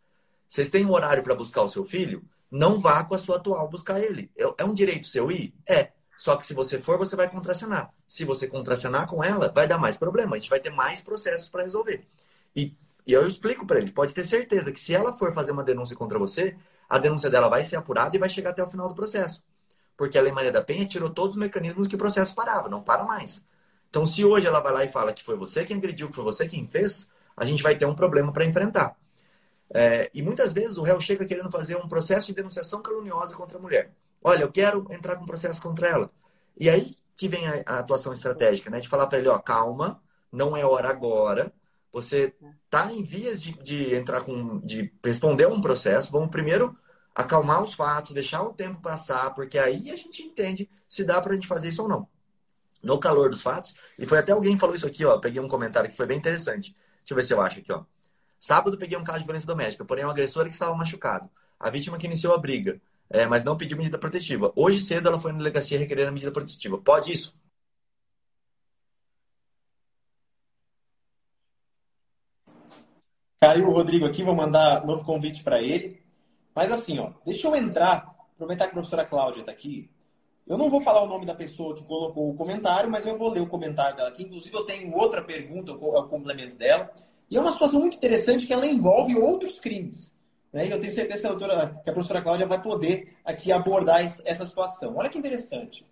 [0.48, 2.22] Vocês têm um horário para buscar o seu filho?
[2.50, 4.30] Não vá com a sua atual buscar ele.
[4.36, 5.54] É, é um direito seu ir?
[5.66, 5.92] É.
[6.16, 7.94] Só que se você for, você vai contracenar.
[8.06, 10.34] Se você contracenar com ela, vai dar mais problema.
[10.34, 12.06] A gente vai ter mais processos para resolver.
[12.56, 15.62] E, e eu explico para ele, pode ter certeza que se ela for fazer uma
[15.62, 16.56] denúncia contra você,
[16.88, 19.44] a denúncia dela vai ser apurada e vai chegar até o final do processo.
[19.98, 22.80] Porque a Lei Maria da Penha tirou todos os mecanismos que o processo parava, não
[22.80, 23.44] para mais.
[23.90, 26.24] Então, se hoje ela vai lá e fala que foi você quem agrediu, que foi
[26.24, 28.96] você quem fez, a gente vai ter um problema para enfrentar.
[29.74, 33.58] É, e muitas vezes o réu chega querendo fazer um processo de denunciação caluniosa contra
[33.58, 33.92] a mulher.
[34.22, 36.10] Olha, eu quero entrar com processo contra ela.
[36.56, 38.78] E aí que vem a, a atuação estratégica, né?
[38.78, 41.52] De falar para ele, ó, calma, não é hora agora.
[41.92, 42.32] Você
[42.70, 46.12] tá em vias de, de entrar com, de responder um processo.
[46.12, 46.78] Vamos primeiro
[47.18, 51.32] acalmar os fatos, deixar o tempo passar, porque aí a gente entende se dá para
[51.32, 52.08] a gente fazer isso ou não.
[52.82, 55.18] No calor dos fatos, e foi até alguém que falou isso aqui, ó.
[55.18, 56.76] Peguei um comentário que foi bem interessante.
[57.00, 57.84] Deixa eu ver se eu acho aqui, ó.
[58.38, 61.28] Sábado peguei um caso de violência doméstica, porém um agressor que estava machucado.
[61.58, 64.52] A vítima que iniciou a briga é, mas não pediu medida protetiva.
[64.54, 66.78] Hoje cedo ela foi na delegacia requerer a medida protetiva.
[66.78, 67.34] Pode isso?
[73.40, 76.02] Caiu o Rodrigo aqui, vou mandar novo convite para ele.
[76.58, 79.88] Mas assim, ó, deixa eu entrar, aproveitar que a professora Cláudia está aqui.
[80.44, 83.30] Eu não vou falar o nome da pessoa que colocou o comentário, mas eu vou
[83.30, 84.24] ler o comentário dela aqui.
[84.24, 86.90] Inclusive, eu tenho outra pergunta, o complemento dela.
[87.30, 90.12] E é uma situação muito interessante que ela envolve outros crimes.
[90.52, 90.66] Né?
[90.66, 94.02] E eu tenho certeza que a, doutora, que a professora Cláudia vai poder aqui abordar
[94.02, 94.96] essa situação.
[94.96, 95.86] Olha que interessante.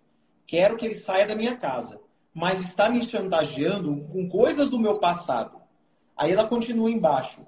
[0.45, 1.97] Quero que ele saia da minha casa,
[2.33, 5.61] mas está me chantageando com coisas do meu passado.
[6.17, 7.47] Aí ela continua embaixo.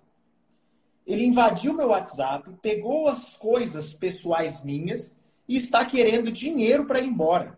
[1.09, 5.17] Ele invadiu meu WhatsApp, pegou as coisas pessoais minhas
[5.47, 7.57] e está querendo dinheiro para ir embora.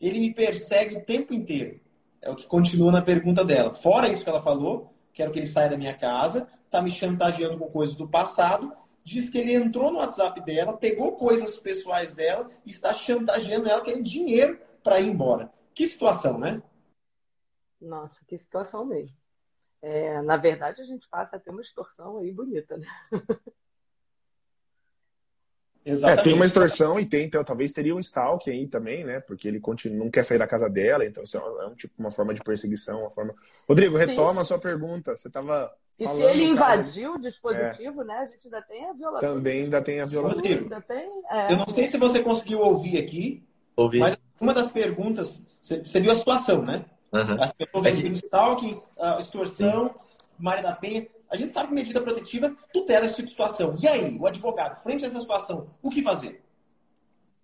[0.00, 1.78] Ele me persegue o tempo inteiro.
[2.22, 3.74] É o que continua na pergunta dela.
[3.74, 7.58] Fora isso que ela falou, quero que ele saia da minha casa, está me chantageando
[7.58, 8.72] com coisas do passado,
[9.04, 13.82] diz que ele entrou no WhatsApp dela, pegou coisas pessoais dela e está chantageando ela
[13.82, 15.52] querendo dinheiro para ir embora.
[15.74, 16.62] Que situação, né?
[17.78, 19.14] Nossa, que situação mesmo.
[19.86, 22.86] É, na verdade, a gente passa a ter uma extorsão aí bonita, né?
[25.84, 26.20] Exatamente.
[26.20, 29.20] É, tem uma extorsão e tem, então, talvez teria um stalk aí também, né?
[29.20, 32.10] Porque ele continua, não quer sair da casa dela, então isso é um, tipo, uma
[32.10, 33.34] forma de perseguição, uma forma.
[33.68, 34.40] Rodrigo, retoma Sim.
[34.40, 35.14] a sua pergunta.
[35.14, 37.18] Você estava e se ele invadiu caso...
[37.18, 38.04] o dispositivo, é.
[38.06, 38.14] né?
[38.14, 39.34] A gente ainda tem a violação.
[39.34, 40.42] Também ainda tem a violação.
[40.42, 41.52] Ainda tem, é.
[41.52, 43.98] Eu não sei se você conseguiu ouvir aqui, Ouvi.
[43.98, 46.86] mas uma das perguntas, você viu a situação, né?
[47.14, 47.40] Uhum.
[47.40, 48.08] As pessoas é que...
[48.08, 48.78] stalking,
[49.20, 50.04] extorsão, Sim.
[50.36, 51.06] Maria da Penha.
[51.30, 53.76] A gente sabe que medida protetiva tutela esse tipo de situação.
[53.80, 56.42] E aí, o advogado, frente a essa situação, o que fazer?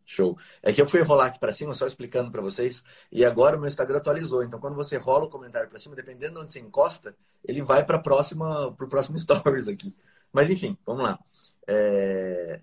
[0.04, 0.36] Show.
[0.60, 3.60] É que eu fui rolar aqui para cima, só explicando para vocês, e agora o
[3.60, 4.42] meu Instagram atualizou.
[4.42, 7.84] Então, quando você rola o comentário para cima, dependendo de onde você encosta, ele vai
[7.84, 9.94] para próxima, pro próximo stories aqui.
[10.32, 11.18] Mas enfim, vamos lá.
[11.66, 12.60] É...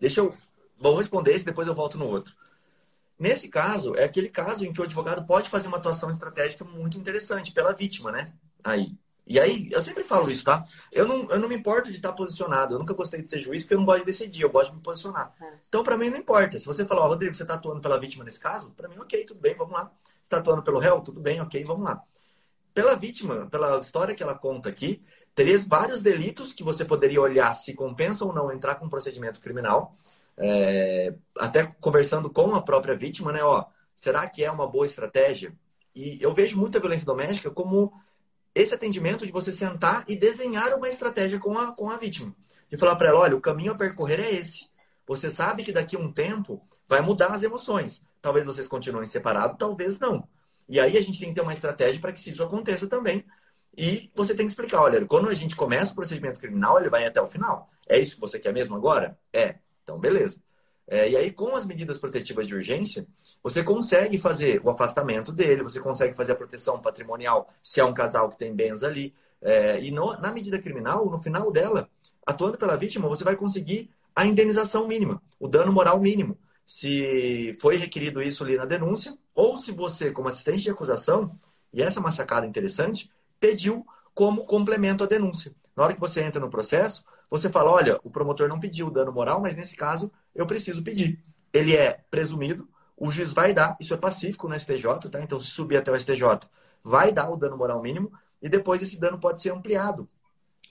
[0.00, 0.34] Deixa eu,
[0.78, 2.34] vou responder esse, depois eu volto no outro.
[3.20, 6.96] Nesse caso, é aquele caso em que o advogado pode fazer uma atuação estratégica muito
[6.96, 8.32] interessante pela vítima, né?
[8.64, 10.66] Aí, e aí, eu sempre falo isso, tá?
[10.90, 12.74] Eu não, eu não me importo de estar posicionado.
[12.74, 14.78] Eu nunca gostei de ser juiz porque eu não gosto de decidir, eu gosto de
[14.78, 15.32] me posicionar.
[15.40, 15.52] É.
[15.68, 16.58] Então, para mim, não importa.
[16.58, 19.24] Se você falar, oh, Rodrigo, você está atuando pela vítima nesse caso, para mim, ok,
[19.26, 19.92] tudo bem, vamos lá.
[20.02, 22.02] Você está atuando pelo réu, tudo bem, ok, vamos lá.
[22.74, 25.00] Pela vítima, pela história que ela conta aqui,
[25.32, 29.40] teria vários delitos que você poderia olhar se compensa ou não entrar com um procedimento
[29.40, 29.94] criminal.
[30.36, 33.42] É, até conversando com a própria vítima, né?
[33.42, 33.64] Ó,
[33.94, 35.54] será que é uma boa estratégia?
[35.94, 37.92] E eu vejo muita violência doméstica como
[38.54, 42.34] esse atendimento de você sentar e desenhar uma estratégia com a, com a vítima.
[42.68, 44.68] De falar para ela, olha, o caminho a percorrer é esse.
[45.06, 48.02] Você sabe que daqui a um tempo vai mudar as emoções.
[48.22, 50.28] Talvez vocês continuem separados, talvez não.
[50.68, 53.24] E aí a gente tem que ter uma estratégia para que isso aconteça também.
[53.76, 57.04] E você tem que explicar, olha, quando a gente começa o procedimento criminal, ele vai
[57.06, 57.70] até o final.
[57.88, 59.18] É isso que você quer mesmo agora?
[59.32, 59.56] É.
[59.82, 60.40] Então, beleza.
[60.86, 63.06] É, e aí, com as medidas protetivas de urgência,
[63.42, 67.94] você consegue fazer o afastamento dele, você consegue fazer a proteção patrimonial se é um
[67.94, 69.14] casal que tem bens ali.
[69.40, 71.88] É, e no, na medida criminal, no final dela,
[72.26, 76.36] atuando pela vítima, você vai conseguir a indenização mínima, o dano moral mínimo.
[76.66, 81.38] Se foi requerido isso ali na denúncia, ou se você, como assistente de acusação,
[81.72, 85.52] e essa é uma sacada interessante, pediu como complemento à denúncia.
[85.76, 89.12] Na hora que você entra no processo, você fala: olha, o promotor não pediu dano
[89.12, 91.22] moral, mas nesse caso eu preciso pedir.
[91.52, 95.20] Ele é presumido, o juiz vai dar, isso é pacífico no STJ, tá?
[95.22, 96.22] Então, se subir até o STJ,
[96.82, 98.12] vai dar o dano moral mínimo
[98.42, 100.08] e depois esse dano pode ser ampliado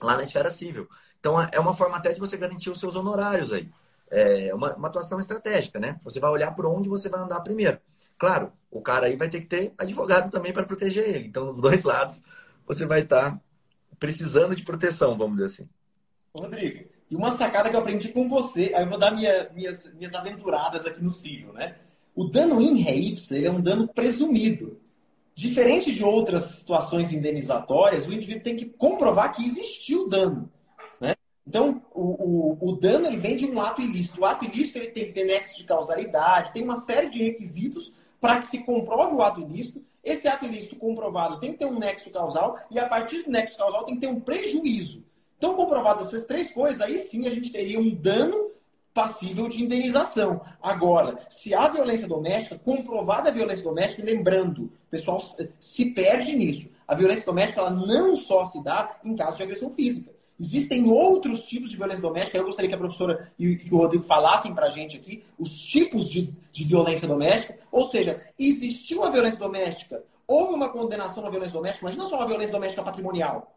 [0.00, 0.88] lá na esfera civil.
[1.18, 3.68] Então, é uma forma até de você garantir os seus honorários aí.
[4.10, 6.00] É uma, uma atuação estratégica, né?
[6.02, 7.78] Você vai olhar por onde você vai andar primeiro.
[8.18, 11.28] Claro, o cara aí vai ter que ter advogado também para proteger ele.
[11.28, 12.22] Então, dos dois lados,
[12.66, 13.40] você vai estar tá
[13.98, 15.68] precisando de proteção, vamos dizer assim.
[16.36, 19.92] Rodrigo, e uma sacada que eu aprendi com você, aí eu vou dar minha, minhas,
[19.94, 21.76] minhas aventuradas aqui no civil, né?
[22.14, 24.80] O dano in re ipsa, ele é um dano presumido.
[25.34, 30.50] Diferente de outras situações indenizatórias, o indivíduo tem que comprovar que existiu dano.
[31.00, 31.14] Né?
[31.46, 34.20] Então, o, o, o, dano ele vem de um ato ilícito.
[34.20, 37.94] O ato ilícito ele tem que ter nexo de causalidade, tem uma série de requisitos
[38.20, 39.82] para que se comprove o ato ilícito.
[40.04, 43.56] Esse ato ilícito comprovado tem que ter um nexo causal, e a partir do nexo
[43.56, 45.02] causal tem que ter um prejuízo.
[45.40, 48.50] Então, comprovadas essas três coisas, aí sim a gente teria um dano
[48.92, 50.42] passível de indenização.
[50.62, 55.18] Agora, se há violência doméstica, comprovada a violência doméstica, lembrando, o pessoal
[55.58, 56.68] se perde nisso.
[56.86, 60.12] A violência doméstica ela não só se dá em casos de agressão física.
[60.38, 62.36] Existem outros tipos de violência doméstica.
[62.36, 66.10] Eu gostaria que a professora e o Rodrigo falassem para a gente aqui os tipos
[66.10, 67.58] de, de violência doméstica.
[67.72, 72.16] Ou seja, existiu a violência doméstica, houve uma condenação à violência doméstica, mas não só
[72.16, 73.54] uma violência doméstica patrimonial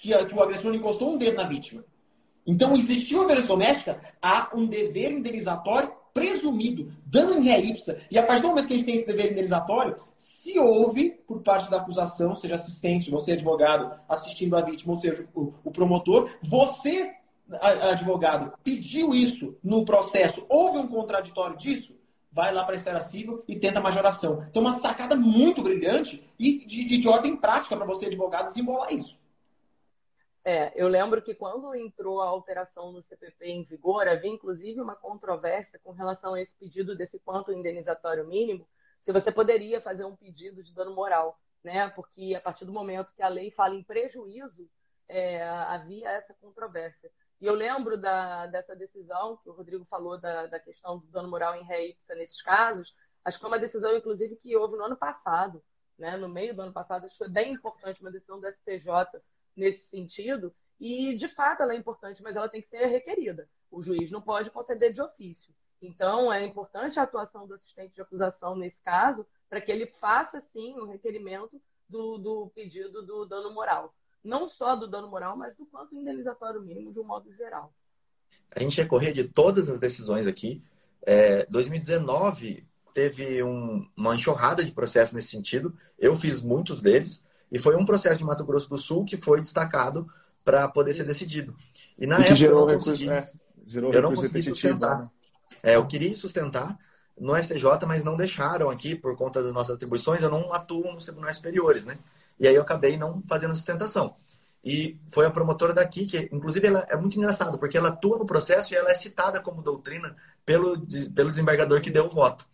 [0.00, 1.84] que, que o agressor encostou um dedo na vítima.
[2.46, 8.00] Então, existiu a violência doméstica, há um dever indenizatório presumido, dano em ré ipsa.
[8.10, 11.42] E a partir do momento que a gente tem esse dever indenizatório, se houve, por
[11.42, 16.30] parte da acusação, seja assistente, você advogado, assistindo a vítima, ou seja, o, o promotor,
[16.42, 17.12] você,
[17.90, 21.96] advogado, pediu isso no processo, houve um contraditório disso,
[22.32, 24.44] vai lá para a esfera civil e tenta majoração.
[24.50, 29.19] Então, uma sacada muito brilhante e de, de ordem prática para você, advogado, desembolar isso.
[30.42, 34.96] É, eu lembro que quando entrou a alteração no CPP em vigor, havia inclusive uma
[34.96, 38.66] controvérsia com relação a esse pedido desse quanto indenizatório mínimo,
[39.04, 41.88] se você poderia fazer um pedido de dano moral, né?
[41.90, 44.68] Porque a partir do momento que a lei fala em prejuízo,
[45.08, 47.10] é, havia essa controvérsia.
[47.40, 51.28] E eu lembro da, dessa decisão que o Rodrigo falou da, da questão do dano
[51.28, 52.94] moral em ré nesses casos.
[53.24, 55.62] Acho que foi uma decisão, inclusive, que houve no ano passado,
[55.98, 56.16] né?
[56.16, 57.04] no meio do ano passado.
[57.04, 59.20] Acho que foi bem importante uma decisão do STJ
[59.56, 60.52] nesse sentido.
[60.78, 63.48] E, de fato, ela é importante, mas ela tem que ser requerida.
[63.70, 65.52] O juiz não pode conceder de ofício.
[65.82, 70.42] Então, é importante a atuação do assistente de acusação nesse caso, para que ele faça,
[70.52, 73.94] sim, o requerimento do, do pedido do dano moral.
[74.22, 77.72] Não só do dano moral, mas do quanto indenizatório mínimo de um modo geral.
[78.54, 80.62] A gente recorrer de todas as decisões aqui.
[81.02, 85.76] É, 2019 teve um, uma enxurrada de processos nesse sentido.
[85.98, 87.22] Eu fiz muitos deles.
[87.50, 90.08] E foi um processo de Mato Grosso do Sul que foi destacado
[90.44, 91.56] para poder ser decidido.
[91.98, 94.98] E na e época gerou eu não consegui, recurso, é, gerou eu não consegui sustentar.
[95.00, 95.08] Né?
[95.62, 96.78] É, eu queria sustentar
[97.18, 100.22] no STJ, mas não deixaram aqui por conta das nossas atribuições.
[100.22, 101.98] Eu não atuo nos tribunais superiores, né?
[102.38, 104.16] E aí eu acabei não fazendo sustentação.
[104.64, 108.26] E foi a promotora daqui, que inclusive ela é muito engraçado, porque ela atua no
[108.26, 110.78] processo e ela é citada como doutrina pelo,
[111.14, 112.46] pelo desembargador que deu o voto,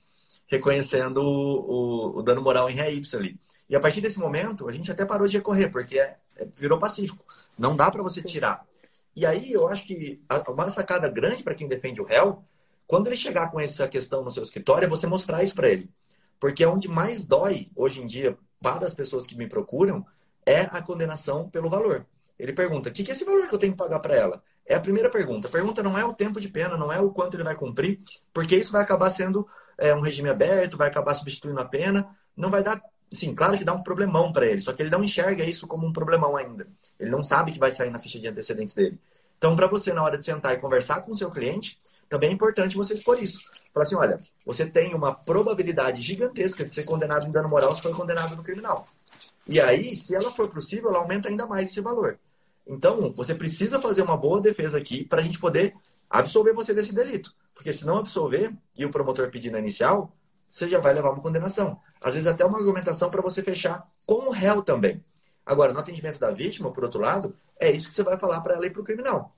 [0.47, 3.39] reconhecendo o, o, o dano moral em ré ali.
[3.69, 6.79] E a partir desse momento, a gente até parou de recorrer, porque é, é, virou
[6.79, 7.25] pacífico.
[7.59, 8.65] Não dá para você tirar.
[9.15, 12.45] E aí eu acho que uma sacada grande para quem defende o réu,
[12.87, 15.91] quando ele chegar com essa questão no seu escritório, é você mostrar isso para ele.
[16.39, 20.07] Porque é onde mais dói hoje em dia para as pessoas que me procuram
[20.45, 22.07] é a condenação pelo valor.
[22.39, 24.43] Ele pergunta: o que é esse valor que eu tenho que pagar para ela?
[24.65, 25.49] É a primeira pergunta.
[25.49, 28.01] A pergunta não é o tempo de pena, não é o quanto ele vai cumprir,
[28.33, 29.47] porque isso vai acabar sendo
[29.79, 32.81] é, um regime aberto, vai acabar substituindo a pena, não vai dar.
[33.13, 35.87] Sim, claro que dá um problemão para ele, só que ele não enxerga isso como
[35.87, 36.67] um problemão ainda.
[36.99, 38.99] Ele não sabe que vai sair na ficha de antecedentes dele.
[39.39, 41.79] Então, para você, na hora de sentar e conversar com o seu cliente,
[42.09, 43.41] também é importante você expor isso.
[43.73, 47.83] Falar assim, olha, você tem uma probabilidade gigantesca de ser condenado em dano moral se
[47.83, 48.89] for condenado no criminal.
[49.47, 52.19] E aí, se ela for possível, ela aumenta ainda mais esse valor.
[52.67, 55.75] Então, você precisa fazer uma boa defesa aqui para a gente poder
[56.11, 57.33] absolver você desse delito.
[57.55, 60.13] Porque se não absolver e o promotor pedir na inicial,
[60.49, 61.81] você já vai levar uma condenação.
[62.07, 65.05] Às vezes até uma argumentação para você fechar com o réu também.
[65.45, 68.55] Agora, no atendimento da vítima, por outro lado, é isso que você vai falar para
[68.55, 69.33] ela e para o criminal.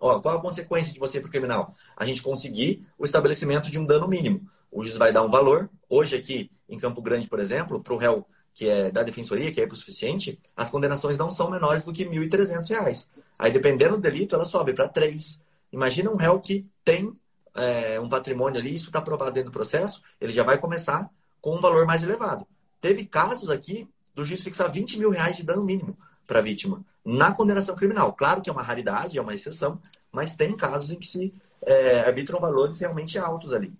[0.00, 1.72] Ó, qual a consequência de você ir para o criminal?
[1.96, 4.44] A gente conseguir o estabelecimento de um dano mínimo.
[4.72, 5.70] O juiz vai dar um valor.
[5.88, 9.60] Hoje aqui em Campo Grande, por exemplo, para o réu que é da defensoria, que
[9.60, 13.06] é suficiente, as condenações não são menores do que R$ 1.300.
[13.38, 15.40] Aí, dependendo do delito, ela sobe para 3.
[15.72, 17.12] Imagina um réu que tem
[17.54, 21.08] é, um patrimônio ali, isso está provado dentro do processo, ele já vai começar
[21.40, 22.46] com um valor mais elevado.
[22.80, 26.84] Teve casos aqui do juiz fixar 20 mil reais de dano mínimo para a vítima
[27.04, 28.12] na condenação criminal.
[28.12, 29.80] Claro que é uma raridade, é uma exceção,
[30.12, 33.72] mas tem casos em que se é, arbitram valores realmente altos ali.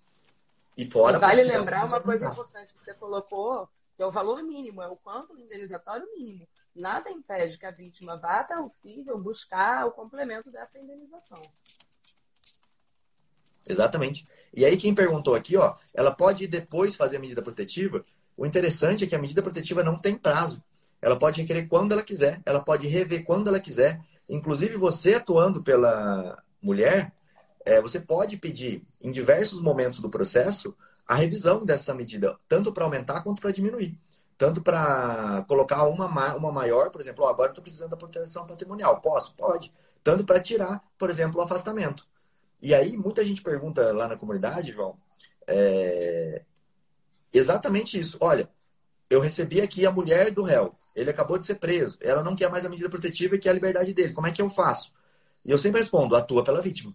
[0.76, 1.18] E fora.
[1.18, 4.88] E vale lembrar uma coisa importante que você colocou, que é o valor mínimo, é
[4.88, 6.46] o quanto indenizatório mínimo.
[6.74, 11.42] Nada impede que a vítima vá até o cível buscar o complemento dessa indenização.
[13.68, 14.26] Exatamente.
[14.52, 18.04] E aí quem perguntou aqui, ó, ela pode depois fazer a medida protetiva.
[18.36, 20.62] O interessante é que a medida protetiva não tem prazo.
[21.00, 24.00] Ela pode requerer quando ela quiser, ela pode rever quando ela quiser.
[24.28, 27.12] Inclusive você atuando pela mulher,
[27.64, 32.84] é, você pode pedir em diversos momentos do processo a revisão dessa medida, tanto para
[32.84, 33.98] aumentar quanto para diminuir.
[34.38, 39.00] Tanto para colocar uma, uma maior, por exemplo, ó, agora estou precisando da proteção patrimonial.
[39.00, 39.34] Posso?
[39.34, 39.70] Pode.
[40.02, 42.08] Tanto para tirar, por exemplo, o afastamento.
[42.60, 44.98] E aí, muita gente pergunta lá na comunidade, João,
[45.46, 46.42] é...
[47.32, 48.18] exatamente isso.
[48.20, 48.48] Olha,
[49.08, 52.50] eu recebi aqui a mulher do réu, ele acabou de ser preso, ela não quer
[52.50, 54.12] mais a medida protetiva e quer a liberdade dele.
[54.12, 54.92] Como é que eu faço?
[55.44, 56.94] E eu sempre respondo: atua pela vítima.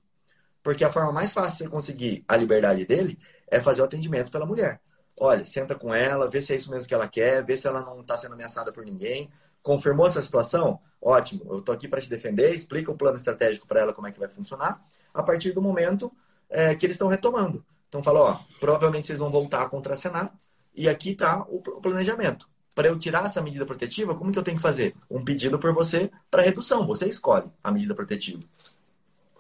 [0.64, 4.32] Porque a forma mais fácil de você conseguir a liberdade dele é fazer o atendimento
[4.32, 4.82] pela mulher.
[5.20, 7.82] Olha, senta com ela, vê se é isso mesmo que ela quer, vê se ela
[7.82, 9.32] não está sendo ameaçada por ninguém.
[9.62, 10.80] Confirmou essa situação?
[11.02, 14.12] Ótimo, eu estou aqui para te defender, explica o plano estratégico para ela como é
[14.12, 14.84] que vai funcionar,
[15.16, 16.12] a partir do momento
[16.50, 17.66] é, que eles estão retomando.
[17.88, 20.34] Então fala, ó, provavelmente vocês vão voltar a contracenar,
[20.76, 22.50] e aqui está o planejamento.
[22.76, 24.94] Para eu tirar essa medida protetiva, como que eu tenho que fazer?
[25.10, 28.44] Um pedido por você para redução, você escolhe a medida protetiva.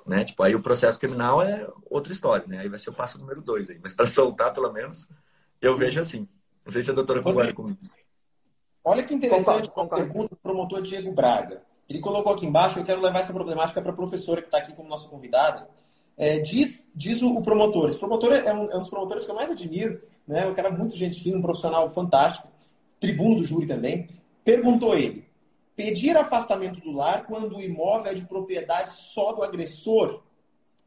[0.07, 0.23] Né?
[0.23, 2.59] Tipo, aí o processo criminal é outra história, né?
[2.59, 3.77] Aí vai ser o passo número dois aí.
[3.83, 5.09] Mas para soltar, pelo menos,
[5.61, 6.27] eu vejo assim.
[6.63, 7.77] Não sei se a doutora concorda comigo.
[8.83, 11.63] Olha que interessante a pergunta do promotor Diego Braga.
[11.87, 14.73] Ele colocou aqui embaixo, eu quero levar essa problemática para a professora que está aqui
[14.73, 15.67] como nossa convidada.
[16.17, 19.31] É, diz, diz o, o, promotor, esse promotor é um, é um, dos promotores que
[19.31, 20.47] eu mais admiro, né?
[20.47, 22.47] um cara muito gente fina, um profissional fantástico,
[22.99, 24.09] tribuno do júri também.
[24.43, 25.25] Perguntou ele,
[25.75, 30.21] Pedir afastamento do lar quando o imóvel é de propriedade só do agressor?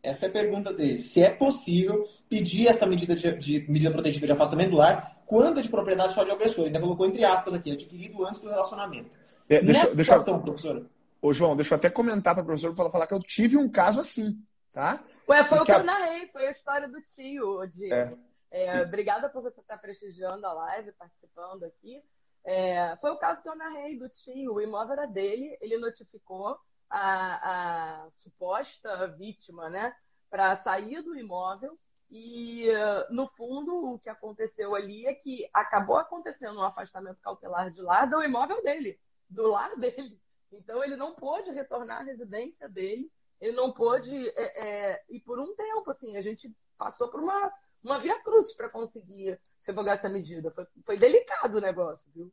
[0.03, 0.99] Essa é a pergunta dele.
[0.99, 5.61] Se é possível pedir essa medida de, de medida protetiva de afastamento do lar quando
[5.61, 6.61] é de propriedade só do agressor.
[6.61, 9.11] Ele ainda colocou entre aspas aqui, adquirido antes do relacionamento.
[9.49, 10.87] É, deixa, Nessa deixa, situação, professora.
[11.21, 13.69] Ô, João, deixa eu até comentar para o professor falar, falar que eu tive um
[13.69, 14.41] caso assim,
[14.73, 15.03] tá?
[15.29, 15.79] Ué, foi e o que, a...
[15.79, 17.95] eu narrei, foi a história do tio, Diego.
[17.95, 18.29] É.
[18.51, 22.03] É, obrigada por você estar prestigiando a live, participando aqui.
[22.45, 24.55] É, foi o caso que eu narrei do tio.
[24.55, 29.95] O imóvel era dele, ele notificou a, a suposta vítima, né,
[30.31, 31.79] para sair do imóvel.
[32.11, 32.69] E,
[33.11, 38.07] no fundo, o que aconteceu ali é que acabou acontecendo um afastamento cautelar de lá
[38.07, 38.99] do imóvel dele,
[39.29, 40.19] do lar dele.
[40.53, 43.11] Então, ele não pôde retornar à residência dele,
[43.41, 44.11] ele não pôde.
[44.31, 47.53] É, é, e por um tempo, assim, a gente passou por uma
[47.83, 50.51] uma via cruz para conseguir revogar essa medida.
[50.51, 52.33] Foi, foi delicado o negócio, viu?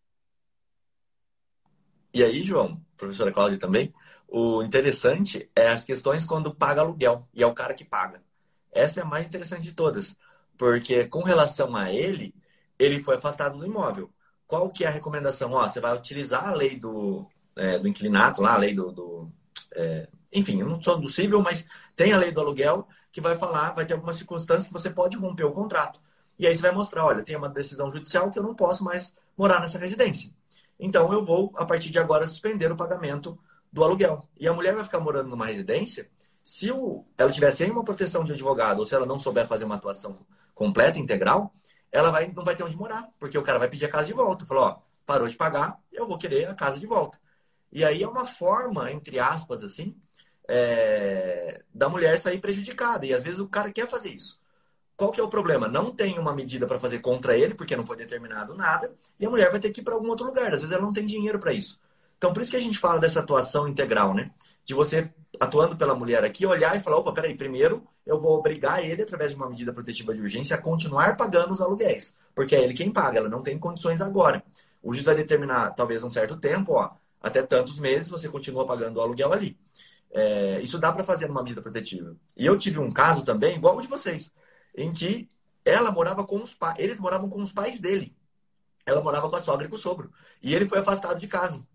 [2.14, 3.94] E aí, João, professora Cláudia também,
[4.28, 8.24] o interessante é as questões quando paga aluguel, e é o cara que paga.
[8.72, 10.16] Essa é a mais interessante de todas,
[10.58, 12.34] porque com relação a ele,
[12.80, 14.10] ele foi afastado do imóvel.
[14.48, 15.52] Qual que é a recomendação?
[15.54, 17.26] Ó, você vai utilizar a lei do,
[17.56, 18.92] é, do inquilinato, lá, a lei do...
[18.92, 19.32] do
[19.76, 21.66] é, enfim, eu não sou do civil, mas
[21.96, 25.16] tem a lei do aluguel que vai falar, vai ter algumas circunstâncias que você pode
[25.16, 26.02] romper o contrato.
[26.38, 29.14] E aí você vai mostrar, olha, tem uma decisão judicial que eu não posso mais
[29.38, 30.30] morar nessa residência.
[30.78, 33.40] Então eu vou, a partir de agora, suspender o pagamento
[33.72, 34.28] do aluguel.
[34.38, 36.10] E a mulher vai ficar morando numa residência,
[36.44, 39.64] se o, ela tiver sem uma proteção de advogado, ou se ela não souber fazer
[39.64, 41.55] uma atuação completa, integral,
[41.96, 44.14] ela vai, não vai ter onde morar, porque o cara vai pedir a casa de
[44.14, 44.46] volta.
[44.46, 47.18] Falou, ó, parou de pagar, eu vou querer a casa de volta.
[47.72, 49.96] E aí é uma forma, entre aspas, assim,
[50.46, 53.06] é, da mulher sair prejudicada.
[53.06, 54.38] E às vezes o cara quer fazer isso.
[54.98, 55.70] Qual que é o problema?
[55.70, 59.30] Não tem uma medida para fazer contra ele, porque não foi determinado nada, e a
[59.30, 60.54] mulher vai ter que ir para algum outro lugar.
[60.54, 61.80] Às vezes ela não tem dinheiro para isso.
[62.18, 64.32] Então, por isso que a gente fala dessa atuação integral, né?
[64.66, 68.84] De você, atuando pela mulher aqui, olhar e falar: opa, peraí, primeiro eu vou obrigar
[68.84, 72.16] ele, através de uma medida protetiva de urgência, a continuar pagando os aluguéis.
[72.36, 74.44] Porque é ele quem paga, ela não tem condições agora.
[74.82, 78.98] O juiz vai determinar, talvez, um certo tempo, ó, até tantos meses você continua pagando
[78.98, 79.58] o aluguel ali.
[80.12, 82.16] É, isso dá para fazer numa medida protetiva.
[82.38, 84.32] E eu tive um caso também, igual o de vocês,
[84.78, 85.28] em que
[85.66, 88.16] ela morava com os pais, eles moravam com os pais dele.
[88.86, 90.12] Ela morava com a sogra e com o sogro.
[90.42, 91.66] E ele foi afastado de casa.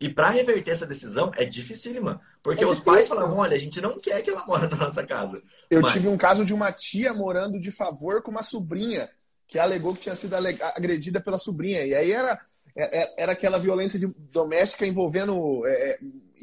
[0.00, 2.20] E para reverter essa decisão é dificílima.
[2.42, 5.04] Porque é os pais falavam: olha, a gente não quer que ela mora na nossa
[5.04, 5.42] casa.
[5.68, 5.92] Eu Mas...
[5.92, 9.10] tive um caso de uma tia morando de favor com uma sobrinha,
[9.46, 11.84] que alegou que tinha sido agredida pela sobrinha.
[11.84, 12.40] E aí era,
[12.76, 13.98] é, é, era aquela violência
[14.30, 15.98] doméstica envolvendo é,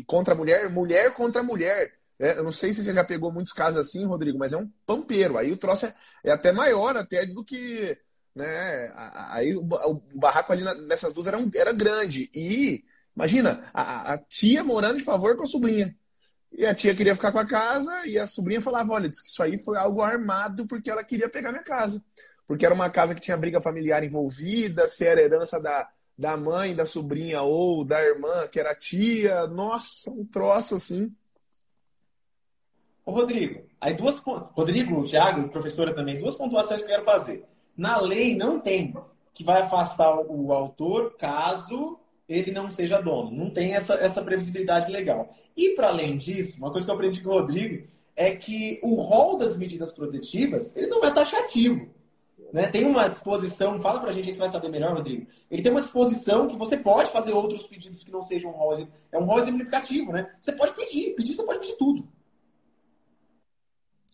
[0.05, 1.93] contra a mulher, mulher contra mulher.
[2.19, 4.69] É, eu não sei se você já pegou muitos casos assim, Rodrigo, mas é um
[4.85, 5.37] pampeiro.
[5.37, 5.95] Aí o troço é,
[6.25, 7.97] é até maior até do que.
[8.33, 8.91] Né?
[9.29, 12.29] Aí o, o barraco ali nessas duas era, um, era grande.
[12.33, 12.83] E
[13.15, 15.95] imagina, a, a, tia morando de favor com a sobrinha.
[16.51, 19.41] E a tia queria ficar com a casa e a sobrinha falava: olha, que isso
[19.41, 22.03] aí foi algo armado porque ela queria pegar minha casa.
[22.47, 26.75] Porque era uma casa que tinha briga familiar envolvida, se era herança da, da mãe,
[26.75, 29.47] da sobrinha ou da irmã, que era tia.
[29.47, 31.13] Nossa, um troço assim.
[33.05, 34.17] Ô, Rodrigo, aí duas.
[34.17, 37.45] Rodrigo, Thiago, professora também, duas pontuações que eu quero fazer.
[37.75, 38.95] Na lei não tem
[39.35, 43.31] que vai afastar o autor caso ele não seja dono.
[43.31, 45.35] Não tem essa, essa previsibilidade legal.
[45.55, 48.95] E, para além disso, uma coisa que eu aprendi com o Rodrigo é que o
[48.95, 51.93] rol das medidas protetivas ele não é taxativo.
[52.53, 52.67] Né?
[52.67, 55.27] Tem uma disposição, fala pra gente, que você vai saber melhor, Rodrigo.
[55.51, 58.73] Ele tem uma disposição que você pode fazer outros pedidos que não sejam um rol,
[59.11, 60.33] é um rol exemplificativo, né?
[60.39, 62.07] Você pode pedir, pedir, você pode pedir tudo.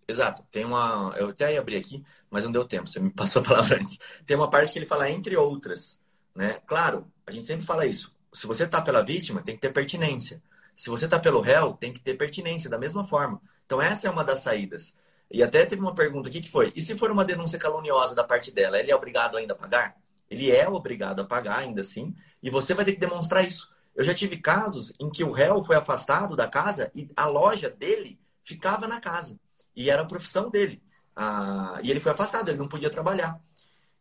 [0.08, 0.44] Exato.
[0.52, 1.14] Tem uma.
[1.18, 4.00] Eu até ia abrir aqui, mas não deu tempo, você me passou a palavra antes.
[4.26, 6.01] Tem uma parte que ele fala entre outras.
[6.36, 6.60] Né?
[6.66, 8.16] Claro, a gente sempre fala isso.
[8.34, 10.42] Se você está pela vítima, tem que ter pertinência.
[10.76, 13.42] Se você está pelo réu, tem que ter pertinência da mesma forma.
[13.66, 14.96] Então, essa é uma das saídas.
[15.30, 18.24] E até teve uma pergunta aqui que foi: e se for uma denúncia caluniosa da
[18.24, 19.96] parte dela, ele é obrigado ainda a pagar?
[20.30, 23.70] Ele é obrigado a pagar ainda assim, e você vai ter que demonstrar isso.
[23.96, 27.70] Eu já tive casos em que o réu foi afastado da casa e a loja
[27.70, 29.38] dele ficava na casa.
[29.76, 30.82] E era a profissão dele.
[31.16, 33.40] Ah, e ele foi afastado, ele não podia trabalhar.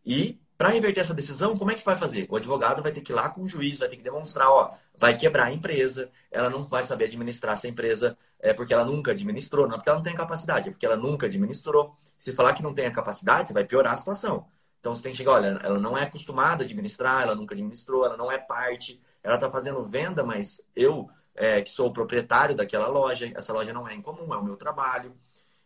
[0.06, 2.26] E para reverter essa decisão, como é que vai fazer?
[2.28, 4.74] O advogado vai ter que ir lá com o juiz, vai ter que demonstrar, ó,
[4.98, 9.12] vai quebrar a empresa, ela não vai saber administrar essa empresa é porque ela nunca
[9.12, 11.96] administrou, não é porque ela não tem capacidade, é porque ela nunca administrou.
[12.18, 14.46] Se falar que não tem a capacidade, você vai piorar a situação.
[14.80, 18.04] Então você tem que chegar, olha, ela não é acostumada a administrar, ela nunca administrou,
[18.04, 22.54] ela não é parte, ela está fazendo venda, mas eu, é, que sou o proprietário
[22.54, 25.16] daquela loja, essa loja não é em comum, é o meu trabalho.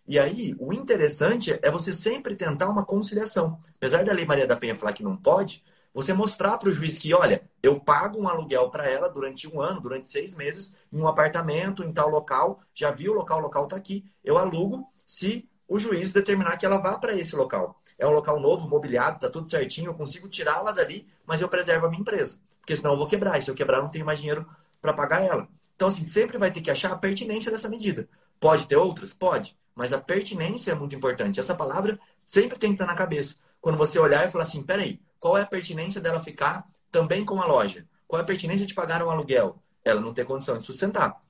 [0.07, 3.59] E aí, o interessante é você sempre tentar uma conciliação.
[3.77, 5.63] Apesar da Lei Maria da Penha falar que não pode,
[5.95, 9.61] você mostrar para o juiz que, olha, eu pago um aluguel para ela durante um
[9.61, 13.43] ano, durante seis meses, em um apartamento, em tal local, já vi o local, o
[13.43, 17.81] local está aqui, eu alugo se o juiz determinar que ela vá para esse local.
[17.99, 21.87] É um local novo, mobiliado, está tudo certinho, eu consigo tirá-la dali, mas eu preservo
[21.87, 22.39] a minha empresa.
[22.61, 23.39] Porque senão eu vou quebrar.
[23.39, 24.47] E se eu quebrar, não tenho mais dinheiro
[24.81, 25.49] para pagar ela.
[25.75, 28.09] Então, assim, sempre vai ter que achar a pertinência dessa medida.
[28.41, 29.13] Pode ter outras?
[29.13, 29.57] Pode.
[29.75, 31.41] Mas a pertinência é muito importante.
[31.41, 33.37] Essa palavra sempre tem que estar na cabeça.
[33.61, 37.41] Quando você olhar e falar assim, peraí, qual é a pertinência dela ficar também com
[37.41, 37.87] a loja?
[38.07, 39.63] Qual é a pertinência de pagar um aluguel?
[39.85, 41.21] Ela não ter condição de sustentar.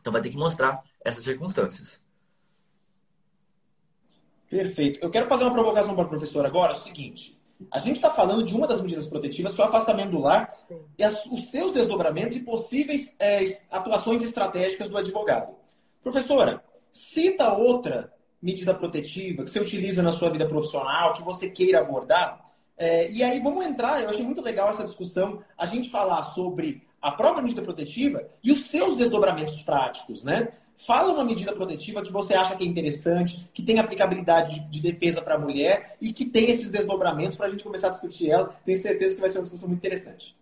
[0.00, 2.02] Então vai ter que mostrar essas circunstâncias.
[4.48, 5.00] Perfeito.
[5.02, 7.36] Eu quero fazer uma provocação para o professor agora, é o seguinte.
[7.70, 10.54] A gente está falando de uma das medidas protetivas, que é o afastamento do lar,
[10.98, 15.54] e as, os seus desdobramentos e possíveis é, atuações estratégicas do advogado.
[16.02, 16.62] Professora,
[16.96, 22.44] cita outra medida protetiva que você utiliza na sua vida profissional, que você queira abordar.
[22.76, 26.86] É, e aí vamos entrar, eu achei muito legal essa discussão, a gente falar sobre
[27.00, 30.48] a própria medida protetiva e os seus desdobramentos práticos, né?
[30.74, 35.22] Fala uma medida protetiva que você acha que é interessante, que tem aplicabilidade de, defesa
[35.22, 38.54] para a mulher e que tem esses desdobramentos para a gente começar a discutir ela.
[38.64, 40.36] Tenho certeza que vai ser uma discussão muito interessante.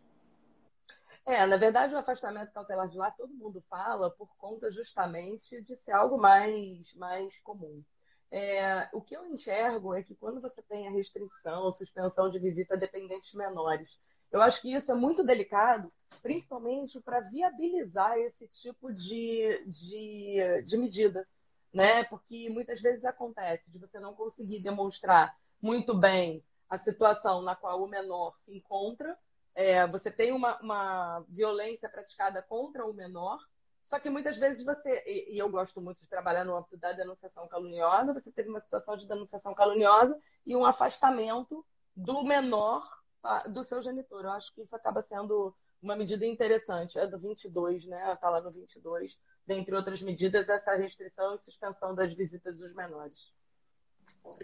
[1.26, 5.74] É, na verdade, o afastamento cautelar de lá todo mundo fala por conta justamente de
[5.76, 7.82] ser algo mais, mais comum.
[8.30, 12.74] É, o que eu enxergo é que quando você tem a restrição, suspensão de visita
[12.74, 13.98] a dependentes menores,
[14.30, 20.76] eu acho que isso é muito delicado, principalmente para viabilizar esse tipo de, de, de
[20.76, 21.26] medida,
[21.72, 22.04] né?
[22.04, 27.82] Porque muitas vezes acontece de você não conseguir demonstrar muito bem a situação na qual
[27.82, 29.16] o menor se encontra,
[29.54, 33.38] é, você tem uma, uma violência praticada contra o menor,
[33.84, 37.46] só que muitas vezes você, e, eu gosto muito de trabalhar no âmbito da denunciação
[37.46, 42.82] caluniosa, você teve uma situação de denunciação caluniosa e um afastamento do menor
[43.22, 44.24] tá, do seu genitor.
[44.24, 48.12] Eu acho que isso acaba sendo uma medida interessante, é do 22, né?
[48.12, 53.32] Está lá no 22, dentre outras medidas, essa restrição e suspensão das visitas dos menores.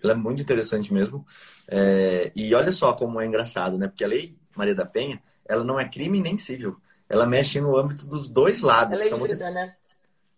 [0.03, 1.27] Ela é muito interessante mesmo.
[1.67, 2.31] É...
[2.37, 3.89] E olha só como é engraçado, né?
[3.89, 6.81] Porque a lei Maria da Penha, ela não é crime nem civil.
[7.09, 8.95] Ela mexe no âmbito dos dois lados.
[8.95, 9.51] Ela é então, híbrida, você...
[9.51, 9.77] né?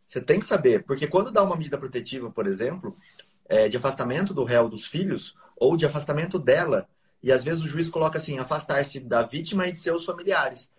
[0.09, 2.95] Você tem que saber, porque quando dá uma medida protetiva, por exemplo,
[3.49, 6.87] é, de afastamento do réu dos filhos, ou de afastamento dela,
[7.23, 10.71] e às vezes o juiz coloca assim, afastar-se da vítima e de seus familiares.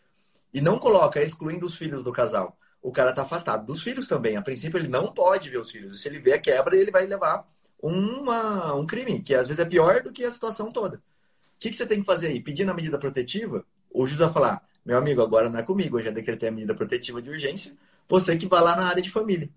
[0.53, 2.57] E não coloca excluindo os filhos do casal.
[2.81, 4.35] O cara está afastado dos filhos também.
[4.35, 5.95] A princípio, ele não pode ver os filhos.
[5.95, 7.47] E se ele vê a quebra, ele vai levar
[7.81, 11.01] uma, um crime, que às vezes é pior do que a situação toda.
[11.63, 12.41] Que, que você tem que fazer aí?
[12.41, 16.03] Pedindo a medida protetiva, o juiz vai falar: meu amigo, agora não é comigo, eu
[16.03, 17.73] já decretei a medida protetiva de urgência,
[18.05, 19.49] você que vai lá na área de família.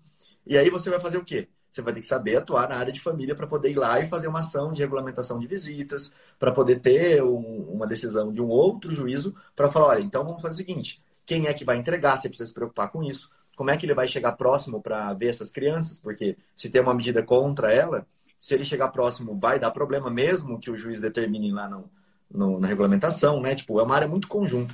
[0.45, 1.49] E aí você vai fazer o quê?
[1.69, 4.07] Você vai ter que saber atuar na área de família para poder ir lá e
[4.07, 8.47] fazer uma ação de regulamentação de visitas, para poder ter um, uma decisão de um
[8.47, 12.15] outro juízo para falar, olha, então vamos fazer o seguinte, quem é que vai entregar,
[12.15, 15.27] você precisa se preocupar com isso, como é que ele vai chegar próximo para ver
[15.27, 18.07] essas crianças, porque se tem uma medida contra ela,
[18.39, 21.89] se ele chegar próximo vai dar problema mesmo que o juiz determine lá no,
[22.29, 23.55] no, na regulamentação, né?
[23.55, 24.73] Tipo, é uma área muito conjunta.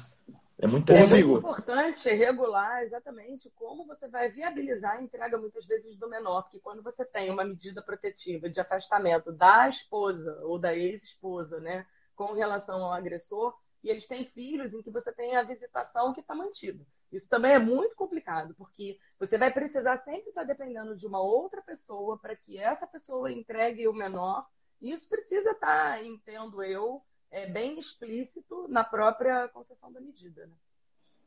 [0.57, 0.91] É muito.
[0.91, 6.49] É muito importante regular exatamente como você vai viabilizar a entrega muitas vezes do menor,
[6.49, 11.85] que quando você tem uma medida protetiva de afastamento da esposa ou da ex-esposa, né,
[12.15, 13.53] com relação ao agressor,
[13.83, 16.85] e eles têm filhos em que você tem a visitação que está mantida.
[17.13, 21.61] Isso também é muito complicado, porque você vai precisar sempre estar dependendo de uma outra
[21.61, 24.45] pessoa para que essa pessoa entregue o menor.
[24.81, 30.45] E isso precisa estar, entendo eu, é, bem explícito na própria concessão da medida.
[30.45, 30.53] Né?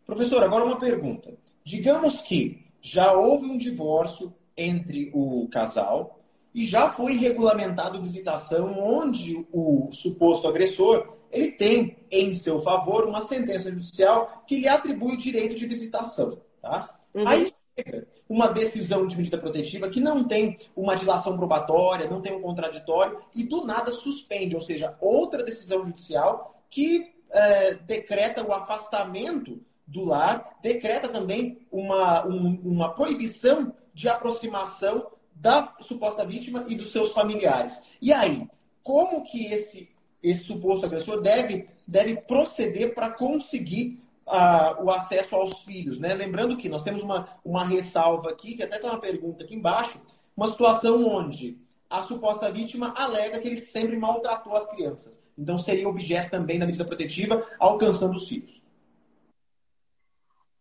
[0.04, 1.36] Professor, agora uma pergunta.
[1.64, 6.20] Digamos que já houve um divórcio entre o casal
[6.54, 13.20] e já foi regulamentado visitação onde o suposto agressor ele tem em seu favor uma
[13.20, 16.30] sentença judicial que lhe atribui o direito de visitação.
[16.60, 16.96] Tá?
[17.14, 17.26] Uhum.
[17.26, 22.34] Aí chega uma decisão de medida protetiva que não tem uma dilação probatória, não tem
[22.34, 28.52] um contraditório e do nada suspende, ou seja, outra decisão judicial que é, decreta o
[28.52, 36.74] afastamento do lar, decreta também uma, um, uma proibição de aproximação da suposta vítima e
[36.74, 37.80] dos seus familiares.
[38.00, 38.48] E aí,
[38.82, 39.88] como que esse,
[40.30, 46.12] esse suposto agressor deve, deve proceder para conseguir a, o acesso aos filhos, né?
[46.14, 50.04] Lembrando que nós temos uma, uma ressalva aqui, que até está uma pergunta aqui embaixo,
[50.36, 51.58] uma situação onde
[51.88, 55.22] a suposta vítima alega que ele sempre maltratou as crianças.
[55.38, 58.60] Então seria objeto também da medida protetiva, alcançando os filhos.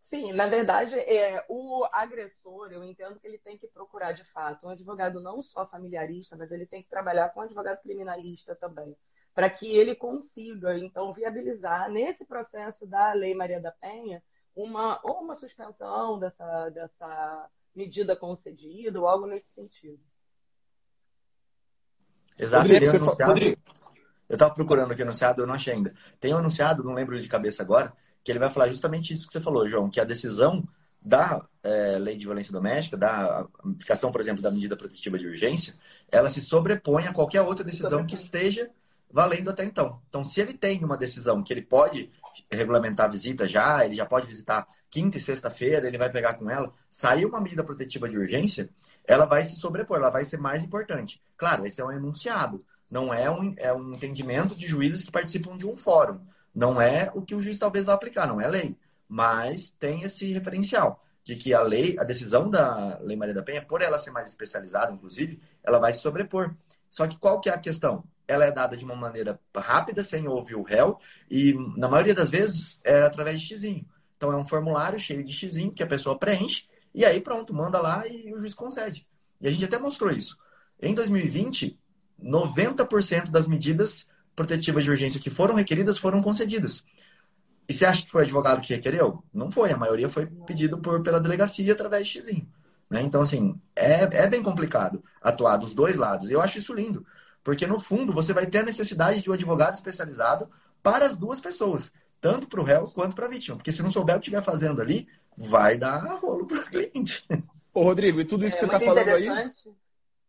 [0.08, 4.68] Sim, na verdade, é, o agressor, eu entendo que ele tem que procurar de fato
[4.68, 8.96] um advogado não só familiarista, mas ele tem que trabalhar com um advogado criminalista também
[9.36, 14.24] para que ele consiga, então, viabilizar nesse processo da Lei Maria da Penha
[14.56, 20.00] uma, ou uma suspensão dessa, dessa medida concedida ou algo nesse sentido.
[22.40, 22.66] Exato.
[22.66, 23.40] Rodrigo, anunciado,
[24.28, 25.94] eu estava procurando aqui o anunciado, eu não achei ainda.
[26.20, 29.34] Tem um anunciado, não lembro de cabeça agora, que ele vai falar justamente isso que
[29.34, 30.64] você falou, João, que a decisão
[31.06, 35.76] da é, lei de violência doméstica, da aplicação, por exemplo, da medida protetiva de urgência,
[36.10, 38.72] ela se sobrepõe a qualquer outra decisão que esteja
[39.12, 40.02] valendo até então.
[40.10, 42.12] Então, se ele tem uma decisão que ele pode
[42.52, 46.50] regulamentar a visita já, ele já pode visitar quinta e sexta-feira, ele vai pegar com
[46.50, 48.70] ela, saiu uma medida protetiva de urgência,
[49.06, 51.22] ela vai se sobrepor, ela vai ser mais importante.
[51.38, 55.58] Claro, esse é um enunciado, não é um, é um entendimento de juízes que participam
[55.58, 56.20] de um fórum.
[56.54, 58.78] Não é o que o juiz talvez vá aplicar, não é lei
[59.08, 63.66] mas tem esse referencial de que a lei, a decisão da Lei Maria da Penha,
[63.66, 66.54] por ela ser mais especializada, inclusive, ela vai se sobrepor.
[66.90, 68.04] Só que qual que é a questão?
[68.28, 71.00] Ela é dada de uma maneira rápida, sem ouvir o réu,
[71.30, 73.86] e na maioria das vezes é através de xizinho.
[74.18, 77.80] Então é um formulário cheio de xizinho que a pessoa preenche, e aí pronto, manda
[77.80, 79.06] lá e o juiz concede.
[79.42, 80.38] E a gente até mostrou isso.
[80.82, 81.78] Em 2020,
[82.22, 86.84] 90% das medidas protetivas de urgência que foram requeridas foram concedidas.
[87.68, 89.24] E você acha que foi o advogado que requereu?
[89.34, 89.72] Não foi.
[89.72, 92.48] A maioria foi pedido por, pela delegacia através de xizinho.
[92.90, 93.02] Né?
[93.02, 96.30] Então, assim, é, é bem complicado atuar dos dois lados.
[96.30, 97.06] Eu acho isso lindo.
[97.46, 100.50] Porque, no fundo, você vai ter a necessidade de um advogado especializado
[100.82, 101.92] para as duas pessoas.
[102.20, 103.56] Tanto para o réu quanto para a vítima.
[103.56, 107.24] Porque se não souber o que estiver fazendo ali, vai dar rolo para o cliente.
[107.72, 109.52] Ô, Rodrigo, e tudo isso é, que você está falando aí...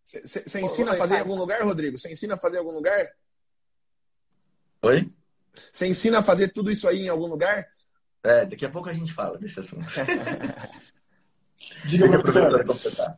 [0.04, 1.96] Você ensina a fazer em algum lugar, Rodrigo?
[1.96, 3.08] Você ensina a fazer em algum lugar?
[4.82, 5.10] Oi?
[5.72, 7.66] Você ensina a fazer tudo isso aí em algum lugar?
[8.22, 9.86] É, daqui a pouco a gente fala desse assunto.
[11.86, 13.16] Diga, a professora completar.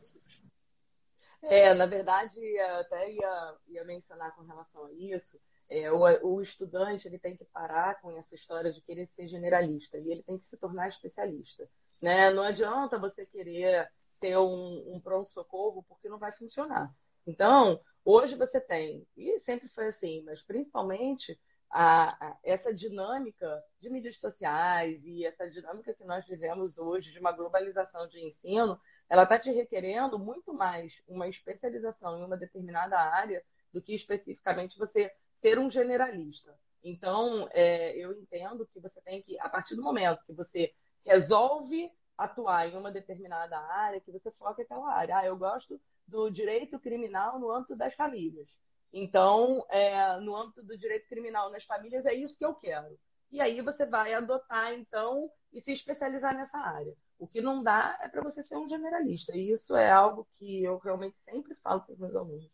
[1.49, 2.39] É, na verdade,
[2.79, 5.39] até ia, ia mencionar com relação a isso,
[5.69, 9.97] é, o, o, estudante ele tem que parar com essa história de querer ser generalista
[9.97, 11.69] e ele tem que se tornar especialista.
[12.01, 12.31] Né?
[12.31, 13.89] Não adianta você querer
[14.19, 16.91] ser um, um pronto-socorro porque não vai funcionar.
[17.25, 21.39] Então, hoje você tem, e sempre foi assim, mas principalmente
[21.69, 27.19] a, a, essa dinâmica de mídias sociais e essa dinâmica que nós vivemos hoje de
[27.19, 28.79] uma globalização de ensino,
[29.09, 33.43] ela está te requerendo muito mais uma especialização em uma determinada área
[33.73, 36.55] do que especificamente você ser um generalista.
[36.83, 40.73] Então, é, eu entendo que você tem que, a partir do momento que você
[41.05, 45.17] resolve atuar em uma determinada área, que você foca aquela área.
[45.17, 48.49] Ah, eu gosto do direito criminal no âmbito das famílias.
[48.91, 52.99] Então, é, no âmbito do direito criminal nas famílias, é isso que eu quero.
[53.31, 56.93] E aí você vai adotar, então, e se especializar nessa área.
[57.19, 59.35] O que não dá é para você ser um generalista.
[59.35, 62.49] E isso é algo que eu realmente sempre falo para os meus alunos.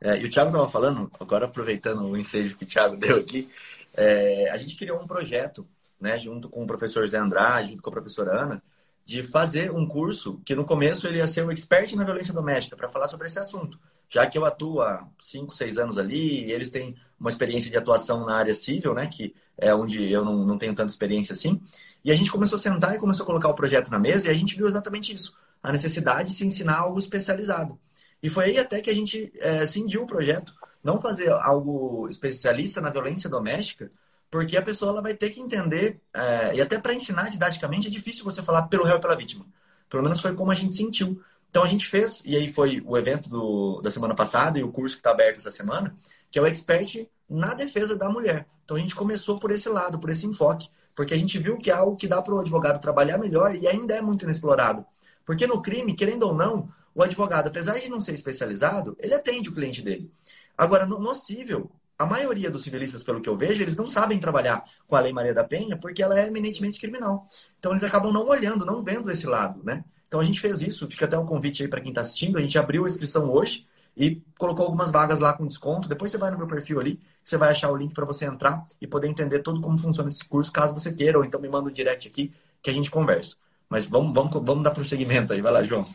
[0.00, 3.50] É, e o Thiago estava falando, agora aproveitando o ensejo que o Thiago deu aqui,
[3.94, 5.66] é, a gente criou um projeto,
[6.00, 8.62] né, junto com o professor Zé Andrade, junto com a professora Ana,
[9.04, 12.76] de fazer um curso que no começo ele ia ser o expert na violência doméstica,
[12.76, 13.78] para falar sobre esse assunto
[14.12, 17.78] já que eu atuo há 5, 6 anos ali, e eles têm uma experiência de
[17.78, 21.58] atuação na área civil, né, que é onde eu não, não tenho tanta experiência assim.
[22.04, 24.30] E a gente começou a sentar e começou a colocar o projeto na mesa, e
[24.30, 27.78] a gente viu exatamente isso, a necessidade de se ensinar algo especializado.
[28.22, 30.52] E foi aí até que a gente é, cindiu o projeto,
[30.84, 33.88] não fazer algo especialista na violência doméstica,
[34.30, 37.90] porque a pessoa ela vai ter que entender, é, e até para ensinar didaticamente é
[37.90, 39.46] difícil você falar pelo réu e pela vítima.
[39.88, 41.22] Pelo menos foi como a gente sentiu.
[41.52, 44.72] Então a gente fez, e aí foi o evento do, da semana passada e o
[44.72, 45.94] curso que está aberto essa semana,
[46.30, 48.46] que é o Expert na defesa da mulher.
[48.64, 51.70] Então a gente começou por esse lado, por esse enfoque, porque a gente viu que
[51.70, 54.82] é algo que dá para o advogado trabalhar melhor e ainda é muito inexplorado.
[55.26, 59.50] Porque no crime, querendo ou não, o advogado, apesar de não ser especializado, ele atende
[59.50, 60.10] o cliente dele.
[60.56, 64.18] Agora, no, no civil, a maioria dos civilistas, pelo que eu vejo, eles não sabem
[64.18, 67.28] trabalhar com a Lei Maria da Penha porque ela é eminentemente criminal.
[67.58, 69.84] Então eles acabam não olhando, não vendo esse lado, né?
[70.12, 72.36] Então a gente fez isso, fica até um convite aí para quem está assistindo.
[72.36, 75.88] A gente abriu a inscrição hoje e colocou algumas vagas lá com desconto.
[75.88, 78.66] Depois você vai no meu perfil ali, você vai achar o link para você entrar
[78.78, 81.70] e poder entender todo como funciona esse curso, caso você queira, ou então me manda
[81.70, 83.36] um direct aqui que a gente conversa.
[83.70, 85.40] Mas vamos, vamos, vamos dar prosseguimento aí.
[85.40, 85.86] Vai lá, João.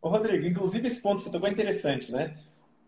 [0.00, 2.38] Ô, Rodrigo, inclusive esse ponto que você tocou é interessante, né?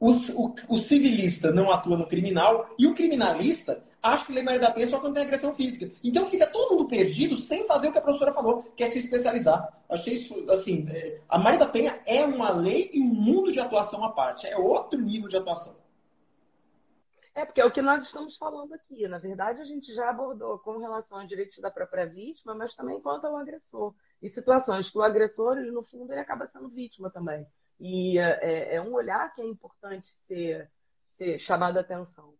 [0.03, 4.73] O, o, civilista não atua no criminal e o criminalista acha que Lei Maria da
[4.73, 5.93] Penha só quando tem agressão física.
[6.03, 8.99] Então fica todo mundo perdido sem fazer o que a professora falou, que é se
[8.99, 9.81] especializar.
[9.89, 13.61] Achei isso, assim, é, a Maria da Penha é uma lei e um mundo de
[13.61, 14.45] atuação à parte.
[14.45, 15.77] É outro nível de atuação.
[17.33, 19.07] É, porque é o que nós estamos falando aqui.
[19.07, 23.01] Na verdade, a gente já abordou com relação aos direitos da própria vítima, mas também
[23.01, 23.95] quanto ao agressor.
[24.21, 27.47] E situações que o agressor, no fundo, ele acaba sendo vítima também.
[27.85, 30.71] E é, é um olhar que é importante ser,
[31.19, 32.33] ser chamado a atenção.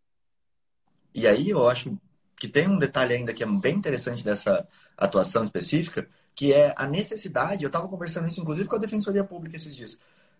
[1.13, 1.97] E aí eu acho
[2.39, 4.65] que tem um detalhe ainda que é bem interessante dessa
[4.97, 9.57] atuação específica, que é a necessidade, eu estava conversando isso inclusive com a Defensoria Pública
[9.57, 9.99] esses dias,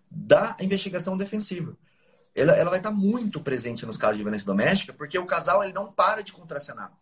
[0.10, 1.76] da investigação defensiva.
[2.34, 5.74] Ela, ela vai estar muito presente nos casos de violência doméstica, porque o casal ele
[5.74, 6.94] não para de contracenar.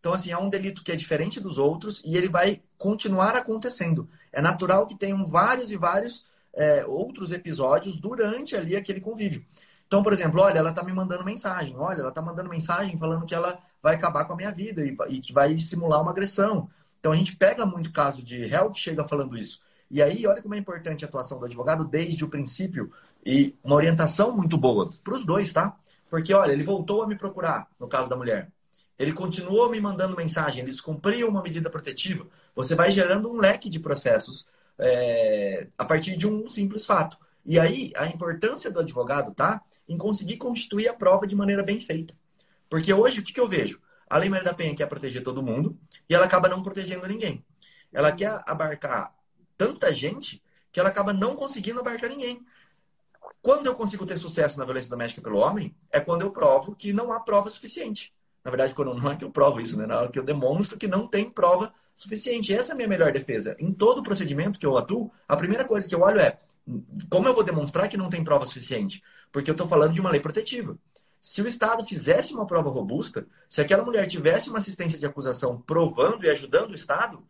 [0.00, 4.08] Então, assim, é um delito que é diferente dos outros e ele vai continuar acontecendo.
[4.32, 6.24] É natural que tenham vários e vários
[6.54, 9.44] é, outros episódios durante ali aquele convívio.
[9.86, 13.26] Então, por exemplo, olha, ela está me mandando mensagem, olha, ela está mandando mensagem falando
[13.26, 16.70] que ela vai acabar com a minha vida e, e, que vai simular uma agressão.
[17.00, 19.60] Então, a gente pega muito caso de réu que chega falando isso.
[19.90, 22.92] E aí, olha como é importante a atuação do advogado desde o princípio
[23.26, 25.76] e uma orientação muito boa para os dois, tá?
[26.08, 28.48] Porque, olha, ele voltou a me procurar, no caso da mulher.
[28.96, 32.26] Ele continuou me mandando mensagem, eles cumpriam uma medida protetiva.
[32.54, 34.46] Você vai gerando um leque de processos
[34.80, 37.18] é, a partir de um simples fato.
[37.44, 41.80] E aí, a importância do advogado tá em conseguir constituir a prova de maneira bem
[41.80, 42.14] feita.
[42.68, 43.80] Porque hoje, o que, que eu vejo?
[44.08, 45.78] A Lei Maria da Penha quer proteger todo mundo
[46.08, 47.44] e ela acaba não protegendo ninguém.
[47.92, 49.14] Ela quer abarcar
[49.56, 52.44] tanta gente que ela acaba não conseguindo abarcar ninguém.
[53.42, 56.92] Quando eu consigo ter sucesso na violência doméstica pelo homem, é quando eu provo que
[56.92, 58.12] não há prova suficiente.
[58.44, 59.86] Na verdade, quando não é que eu provo isso, né?
[59.86, 62.54] Na hora que eu demonstro que não tem prova suficiente.
[62.54, 63.54] Essa é a minha melhor defesa.
[63.58, 66.38] Em todo procedimento que eu atuo, a primeira coisa que eu olho é
[67.08, 69.02] como eu vou demonstrar que não tem prova suficiente?
[69.32, 70.76] Porque eu estou falando de uma lei protetiva.
[71.20, 75.60] Se o Estado fizesse uma prova robusta, se aquela mulher tivesse uma assistência de acusação
[75.60, 77.22] provando e ajudando o Estado,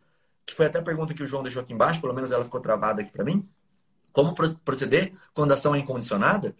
[0.45, 2.61] que foi até a pergunta que o João deixou aqui embaixo, pelo menos ela ficou
[2.61, 3.47] travada aqui para mim,
[4.13, 4.33] como
[4.63, 6.55] proceder quando a ação é incondicionada?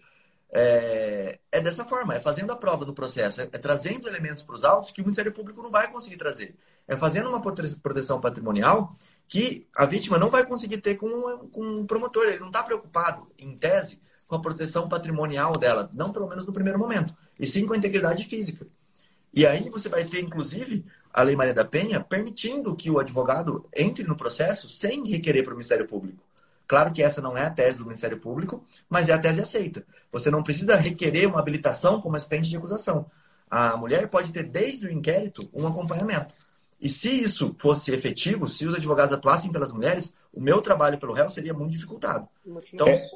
[0.54, 4.54] É, é, dessa forma, é fazendo a prova do processo, é, é trazendo elementos para
[4.54, 6.54] os autos que o Ministério Público não vai conseguir trazer.
[6.86, 8.94] É fazendo uma proteção patrimonial
[9.26, 12.24] que a vítima não vai conseguir ter com, com um promotor.
[12.24, 16.52] Ele não está preocupado, em tese, com a proteção patrimonial dela, não pelo menos no
[16.52, 18.66] primeiro momento, e sim com a integridade física.
[19.32, 23.66] E aí você vai ter, inclusive, a Lei Maria da Penha permitindo que o advogado
[23.74, 26.22] entre no processo sem requerer para o Ministério Público.
[26.66, 29.84] Claro que essa não é a tese do Ministério Público, mas é a tese aceita.
[30.10, 33.10] Você não precisa requerer uma habilitação como assistente de acusação.
[33.50, 36.34] A mulher pode ter, desde o inquérito, um acompanhamento.
[36.80, 41.12] E se isso fosse efetivo, se os advogados atuassem pelas mulheres, o meu trabalho pelo
[41.12, 42.28] réu seria muito dificultado.
[42.72, 43.08] Então, é.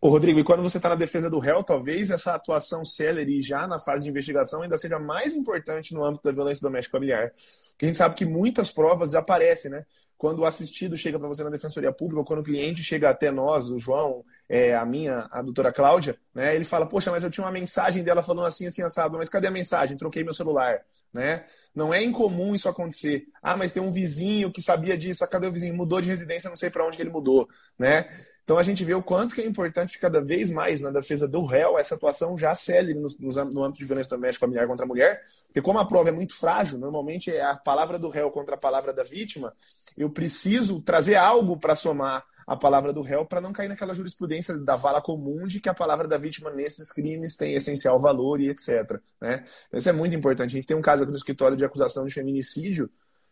[0.00, 3.66] Ô, Rodrigo, e quando você está na defesa do réu, talvez essa atuação célere já
[3.66, 7.32] na fase de investigação ainda seja mais importante no âmbito da violência doméstica familiar.
[7.70, 9.84] Porque a gente sabe que muitas provas desaparecem, né?
[10.18, 13.30] Quando o assistido chega para você na defensoria pública, ou quando o cliente chega até
[13.30, 16.56] nós, o João, é, a minha, a doutora Cláudia, né?
[16.56, 19.46] Ele fala, poxa, mas eu tinha uma mensagem dela falando assim, assim, assado, mas cadê
[19.46, 19.96] a mensagem?
[19.96, 20.80] Troquei meu celular,
[21.12, 21.46] né?
[21.72, 23.28] Não é incomum isso acontecer.
[23.40, 25.74] Ah, mas tem um vizinho que sabia disso, ah, cadê o vizinho?
[25.74, 27.48] Mudou de residência, não sei para onde que ele mudou,
[27.78, 28.08] né?
[28.48, 31.44] Então a gente vê o quanto que é importante cada vez mais na defesa do
[31.44, 35.20] réu essa atuação já célere no, no, âmbito de violência doméstica familiar contra a mulher,
[35.48, 38.58] porque como a prova é muito frágil, normalmente é a palavra do réu contra a
[38.58, 39.52] palavra da vítima,
[39.98, 44.56] eu preciso trazer algo para somar a palavra do réu para não cair naquela jurisprudência
[44.56, 48.48] da vala comum de que a palavra da vítima nesses crimes tem essencial valor e
[48.48, 48.98] etc.
[49.20, 49.44] Né?
[49.74, 50.52] Isso é muito importante.
[50.52, 52.88] A gente tem um caso aqui no escritório de acusação de feminicídio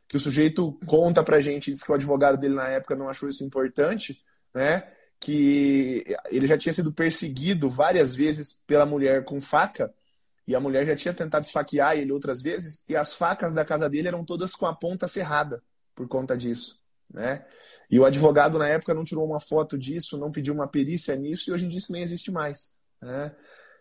[0.06, 3.08] que o sujeito conta para a gente, diz que o advogado dele na época não
[3.08, 4.22] achou isso importante,
[4.54, 4.92] né?
[5.18, 9.92] Que ele já tinha sido perseguido várias vezes pela mulher com faca
[10.46, 13.88] e a mulher já tinha tentado esfaquear ele outras vezes e as facas da casa
[13.88, 15.62] dele eram todas com a ponta cerrada
[15.94, 16.80] por conta disso,
[17.12, 17.44] né?
[17.90, 21.48] E o advogado na época não tirou uma foto disso, não pediu uma perícia nisso
[21.48, 23.34] e hoje em dia isso nem existe mais, né?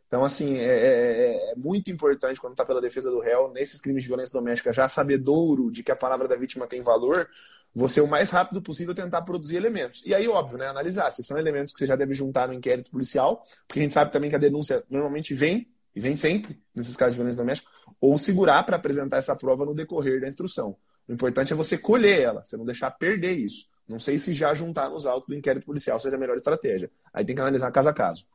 [0.07, 4.03] Então, assim, é, é, é muito importante quando está pela defesa do réu, nesses crimes
[4.03, 7.27] de violência doméstica, já sabedouro de que a palavra da vítima tem valor,
[7.75, 10.01] você o mais rápido possível tentar produzir elementos.
[10.05, 12.89] E aí, óbvio, né, analisar se são elementos que você já deve juntar no inquérito
[12.89, 16.95] policial, porque a gente sabe também que a denúncia normalmente vem, e vem sempre, nesses
[16.95, 17.69] casos de violência doméstica,
[17.99, 20.77] ou segurar para apresentar essa prova no decorrer da instrução.
[21.07, 23.67] O importante é você colher ela, você não deixar perder isso.
[23.87, 26.89] Não sei se já juntar nos autos do inquérito policial seja a melhor estratégia.
[27.13, 28.25] Aí tem que analisar caso a caso.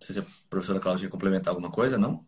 [0.00, 2.26] Não sei se a professora Cláudia quer complementar alguma coisa, não?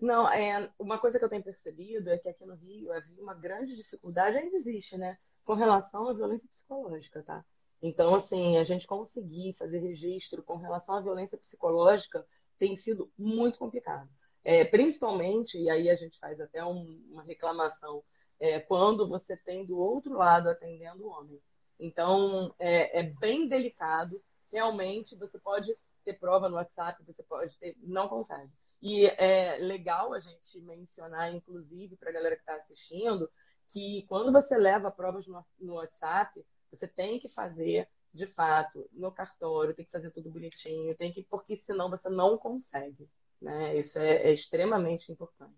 [0.00, 3.34] Não, é, uma coisa que eu tenho percebido é que aqui no Rio havia uma
[3.34, 5.18] grande dificuldade, ainda existe, né?
[5.44, 7.44] Com relação à violência psicológica, tá?
[7.82, 12.26] Então, assim, a gente conseguir fazer registro com relação à violência psicológica
[12.58, 14.08] tem sido muito complicado.
[14.42, 18.02] É, principalmente, e aí a gente faz até um, uma reclamação,
[18.38, 21.40] é, quando você tem do outro lado atendendo o homem.
[21.78, 24.22] Então, é, é bem delicado.
[24.50, 25.74] Realmente, você pode
[26.04, 27.76] ter prova no WhatsApp, você pode ter.
[27.82, 28.50] Não consegue.
[28.82, 33.28] E é legal a gente mencionar, inclusive, para a galera que está assistindo,
[33.68, 39.74] que quando você leva provas no, WhatsApp, você tem que fazer, de fato, no cartório,
[39.74, 43.08] tem que fazer tudo bonitinho, tem que, porque senão você não consegue.
[43.40, 43.76] Né?
[43.76, 45.54] Isso é, é extremamente importante.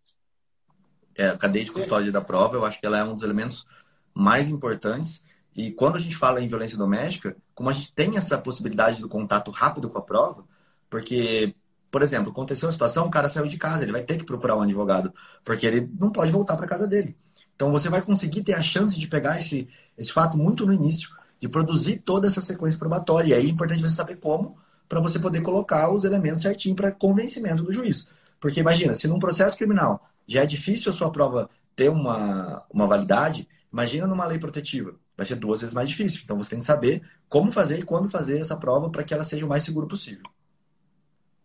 [1.15, 3.67] É, a cadeia de custódia da prova, eu acho que ela é um dos elementos
[4.15, 5.23] mais importantes.
[5.55, 9.09] E quando a gente fala em violência doméstica, como a gente tem essa possibilidade do
[9.09, 10.47] contato rápido com a prova,
[10.89, 11.55] porque
[11.93, 14.57] por exemplo, aconteceu uma situação, o cara saiu de casa, ele vai ter que procurar
[14.57, 15.13] um advogado,
[15.45, 17.15] porque ele não pode voltar para casa dele.
[17.55, 19.69] Então você vai conseguir ter a chance de pegar esse,
[19.99, 23.29] esse fato muito no início, de produzir toda essa sequência probatória.
[23.29, 24.57] E aí é importante você saber como,
[24.89, 28.09] para você poder colocar os elementos certinho para convencimento do juiz.
[28.41, 32.87] Porque imagina, se num processo criminal já é difícil a sua prova ter uma, uma
[32.87, 34.95] validade, imagina numa lei protetiva.
[35.15, 36.23] Vai ser duas vezes mais difícil.
[36.25, 39.25] Então você tem que saber como fazer e quando fazer essa prova para que ela
[39.25, 40.25] seja o mais seguro possível.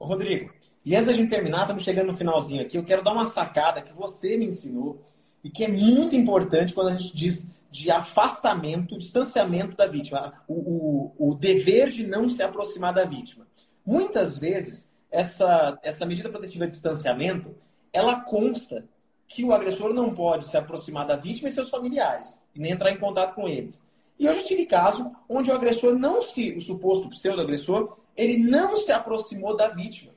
[0.06, 0.54] Rodrigo,
[0.86, 2.78] e antes da gente terminar, estamos chegando no finalzinho aqui.
[2.78, 5.02] Eu quero dar uma sacada que você me ensinou
[5.44, 11.14] e que é muito importante quando a gente diz de afastamento, distanciamento da vítima, o,
[11.20, 13.46] o, o dever de não se aproximar da vítima.
[13.86, 17.56] Muitas vezes, essa, essa medida protetiva de distanciamento,
[17.92, 18.86] ela consta
[19.28, 22.98] que o agressor não pode se aproximar da vítima e seus familiares, nem entrar em
[22.98, 23.84] contato com eles.
[24.18, 28.76] E eu já tive caso onde o agressor não se, o suposto pseudo-agressor, ele não
[28.76, 30.12] se aproximou da vítima.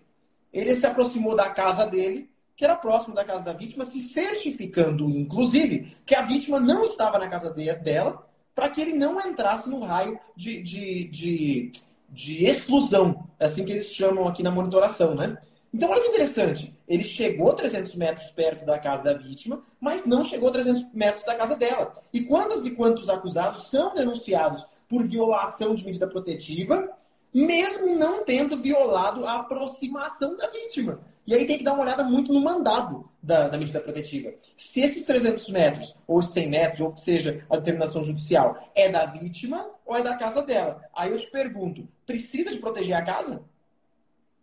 [0.52, 5.08] Ele se aproximou da casa dele, que era próximo da casa da vítima, se certificando,
[5.08, 9.68] inclusive, que a vítima não estava na casa de, dela, para que ele não entrasse
[9.70, 11.72] no raio de, de, de,
[12.08, 15.38] de exclusão, é assim que eles chamam aqui na monitoração, né?
[15.72, 16.76] Então, olha que interessante.
[16.88, 21.36] Ele chegou 300 metros perto da casa da vítima, mas não chegou 300 metros da
[21.36, 21.96] casa dela.
[22.12, 26.90] E quantas e quantos acusados são denunciados por violação de medida protetiva,
[27.32, 31.00] mesmo não tendo violado a aproximação da vítima?
[31.26, 34.32] E aí tem que dar uma olhada muito no mandado da, da medida protetiva.
[34.56, 39.06] Se esses 300 metros, ou 100 metros, ou que seja a determinação judicial, é da
[39.06, 40.82] vítima ou é da casa dela.
[40.94, 43.44] Aí eu te pergunto, precisa de proteger a casa?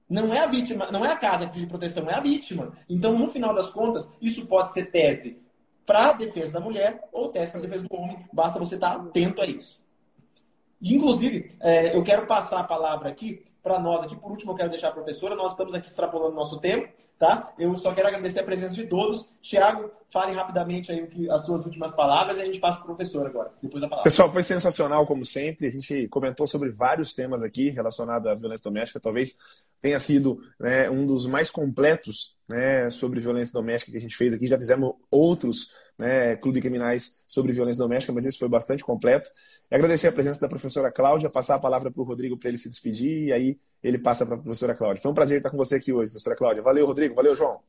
[0.09, 2.71] Não é a vítima, não é a casa que pede proteção, é a vítima.
[2.88, 5.38] Então, no final das contas, isso pode ser tese
[5.85, 8.25] para a defesa da mulher ou tese para a defesa do homem.
[8.31, 9.85] Basta você estar atento a isso.
[10.82, 14.15] Inclusive, é, eu quero passar a palavra aqui para nós aqui.
[14.15, 15.36] Por último, eu quero deixar a professora.
[15.36, 16.88] Nós estamos aqui extrapolando nosso tempo,
[17.19, 17.53] tá?
[17.59, 19.30] Eu só quero agradecer a presença de todos.
[19.41, 22.95] Tiago, falem rapidamente aí que, as suas últimas palavras e a gente passa para o
[22.95, 23.51] professor agora.
[23.61, 24.05] Depois a palavra.
[24.05, 25.67] Pessoal, foi sensacional, como sempre.
[25.67, 28.99] A gente comentou sobre vários temas aqui relacionados à violência doméstica.
[28.99, 29.38] Talvez
[29.82, 34.34] tenha sido né, um dos mais completos né, sobre violência doméstica que a gente fez
[34.34, 34.47] aqui.
[34.47, 39.29] Já fizemos outros né, clube criminais sobre violência doméstica, mas esse foi bastante completo.
[39.69, 42.57] E agradecer a presença da professora Cláudia, passar a palavra para o Rodrigo para ele
[42.57, 45.01] se despedir e aí ele passa para a professora Cláudia.
[45.01, 46.61] Foi um prazer estar com você aqui hoje, professora Cláudia.
[46.61, 47.15] Valeu, Rodrigo.
[47.15, 47.61] Valeu, João.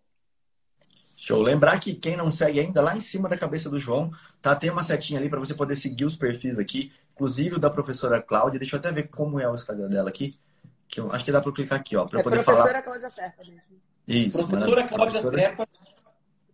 [1.16, 1.42] Show.
[1.42, 4.54] Lembrar que quem não segue ainda, lá em cima da cabeça do João, tá?
[4.54, 8.22] Tem uma setinha ali para você poder seguir os perfis aqui, inclusive o da professora
[8.22, 8.60] Cláudia.
[8.60, 10.32] Deixa eu até ver como é o Instagram dela aqui.
[10.86, 12.62] Que eu acho que dá para clicar aqui, ó, para é poder falar.
[12.62, 13.42] Professora Cláudia Serpa.
[14.06, 14.46] Isso.
[14.46, 15.68] Professora Cláudia Serpa.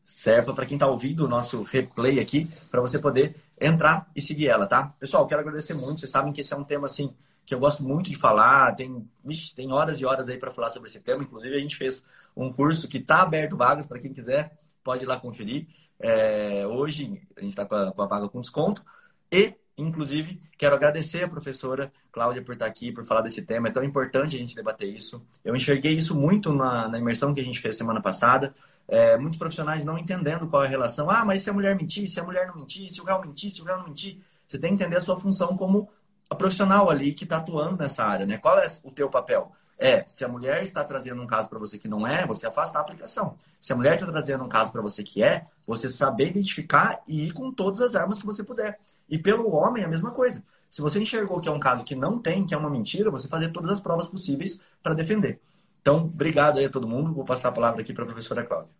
[0.05, 4.48] Serpa para quem está ouvindo o nosso replay aqui, para você poder entrar e seguir
[4.48, 4.94] ela, tá?
[5.00, 6.00] Pessoal, quero agradecer muito.
[6.00, 7.12] Vocês sabem que esse é um tema assim
[7.46, 8.74] que eu gosto muito de falar.
[8.74, 9.09] Tem,
[9.55, 11.22] tem horas e horas aí para falar sobre esse tema.
[11.22, 12.05] Inclusive, a gente fez
[12.36, 15.66] um curso que está aberto vagas para quem quiser, pode ir lá conferir.
[15.98, 18.84] É, hoje a gente está com, com, a vaga com desconto.
[19.30, 23.68] E, inclusive, quero agradecer a professora Cláudia por estar tá aqui, por falar desse tema.
[23.68, 25.24] É tão importante a gente debater isso.
[25.44, 28.55] Eu enxerguei isso muito na, na imersão que a gente fez semana passada.
[28.87, 31.11] É, muitos profissionais não entendendo qual é a relação.
[31.11, 33.51] Ah, mas se a mulher mentir, se a mulher não mentir, se o réu mentir,
[33.51, 34.20] se o réu não mentir.
[34.47, 35.89] Você tem que entender a sua função como
[36.28, 38.39] a profissional ali que está atuando nessa área, né?
[38.39, 39.53] Qual é o teu papel?
[39.78, 42.78] É, se a mulher está trazendo um caso para você que não é, você afasta
[42.78, 43.37] a aplicação.
[43.61, 47.26] Se a mulher está trazendo um caso para você que é, você saber identificar e
[47.26, 48.78] ir com todas as armas que você puder.
[49.09, 50.43] E pelo homem, a mesma coisa.
[50.70, 53.28] Se você enxergou que é um caso que não tem, que é uma mentira, você
[53.28, 55.41] fazer todas as provas possíveis para defender.
[55.85, 57.12] Então, obrigado aí a todo mundo.
[57.12, 58.74] Vou passar a palavra aqui para a professora Cláudia.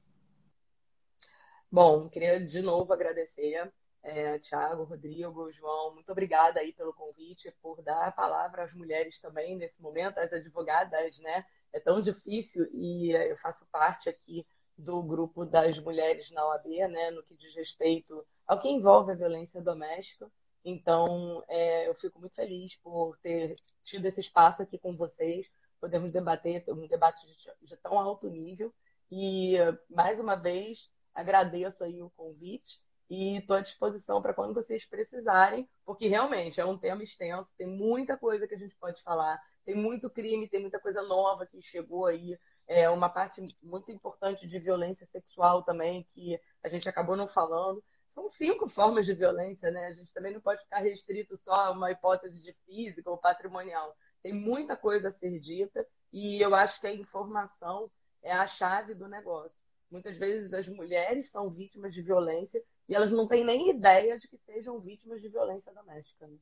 [1.71, 3.71] Bom, queria de novo agradecer
[4.03, 9.21] é, Tiago, Rodrigo, João, muito obrigada aí pelo convite, por dar a palavra às mulheres
[9.21, 11.45] também nesse momento, às advogadas, né?
[11.75, 14.47] É tão difícil e eu faço parte aqui
[14.79, 17.11] do grupo das mulheres na OAB, né?
[17.11, 20.27] No que diz respeito ao que envolve a violência doméstica.
[20.65, 23.53] Então, é, eu fico muito feliz por ter
[23.83, 25.47] tido esse espaço aqui com vocês,
[25.85, 28.72] podermos debater um debate de, de tão alto nível.
[29.12, 29.55] E,
[29.91, 30.78] mais uma vez,
[31.14, 32.80] agradeço aí o convite
[33.11, 37.66] e estou à disposição para quando vocês precisarem, porque realmente é um tema extenso, tem
[37.66, 41.61] muita coisa que a gente pode falar, tem muito crime, tem muita coisa nova que
[41.61, 47.14] chegou aí, é uma parte muito importante de violência sexual também, que a gente acabou
[47.14, 47.85] não falando.
[48.14, 49.89] São cinco formas de violência, né?
[49.89, 53.95] A gente também não pode ficar restrito só a uma hipótese de física ou patrimonial.
[54.25, 57.91] Tem muita coisa a ser dita e eu acho que a informação
[58.22, 59.53] é a chave do negócio.
[59.91, 64.27] Muitas vezes as mulheres são vítimas de violência e elas não têm nem ideia de
[64.27, 66.27] que sejam vítimas de violência doméstica.
[66.27, 66.37] Né?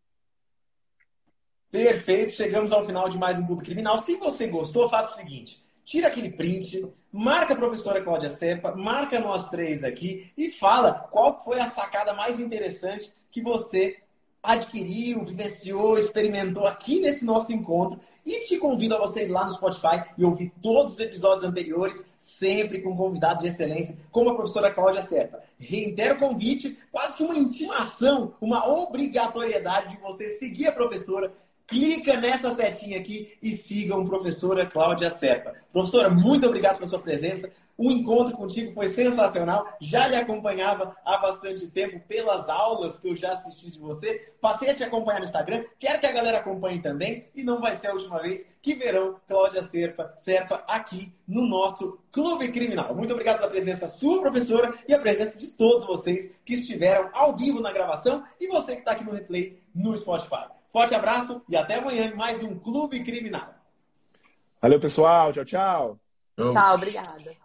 [1.72, 3.98] Perfeito, chegamos ao final de mais um Clube Criminal.
[3.98, 9.18] Se você gostou, faça o seguinte: tira aquele print, marca a professora Cláudia Serpa, marca
[9.18, 14.00] nós três aqui e fala qual foi a sacada mais interessante que você
[14.42, 18.00] adquiriu, vivenciou, experimentou aqui nesse nosso encontro.
[18.24, 22.04] E te convido a você ir lá no Spotify e ouvir todos os episódios anteriores,
[22.18, 25.40] sempre com convidado de excelência, como a professora Cláudia Serpa.
[25.58, 31.32] Reitero o convite, quase que uma intimação, uma obrigatoriedade de você seguir a professora,
[31.66, 35.54] clica nessa setinha aqui e sigam a professora Cláudia Serpa.
[35.72, 37.50] Professora, muito obrigado pela sua presença.
[37.76, 39.66] O encontro contigo foi sensacional.
[39.80, 44.32] Já lhe acompanhava há bastante tempo pelas aulas que eu já assisti de você.
[44.40, 45.64] Passei a te acompanhar no Instagram.
[45.78, 47.28] Quero que a galera acompanhe também.
[47.34, 51.98] E não vai ser a última vez que verão Cláudia Serpa, Serpa aqui no nosso
[52.12, 52.94] Clube Criminal.
[52.94, 57.36] Muito obrigado pela presença sua, professora, e a presença de todos vocês que estiveram ao
[57.36, 60.46] vivo na gravação e você que está aqui no replay no Spotify.
[60.70, 63.54] Forte abraço e até amanhã em mais um Clube Criminal.
[64.60, 65.32] Valeu, pessoal.
[65.32, 65.98] Tchau, tchau.
[66.36, 67.41] Tchau, obrigada.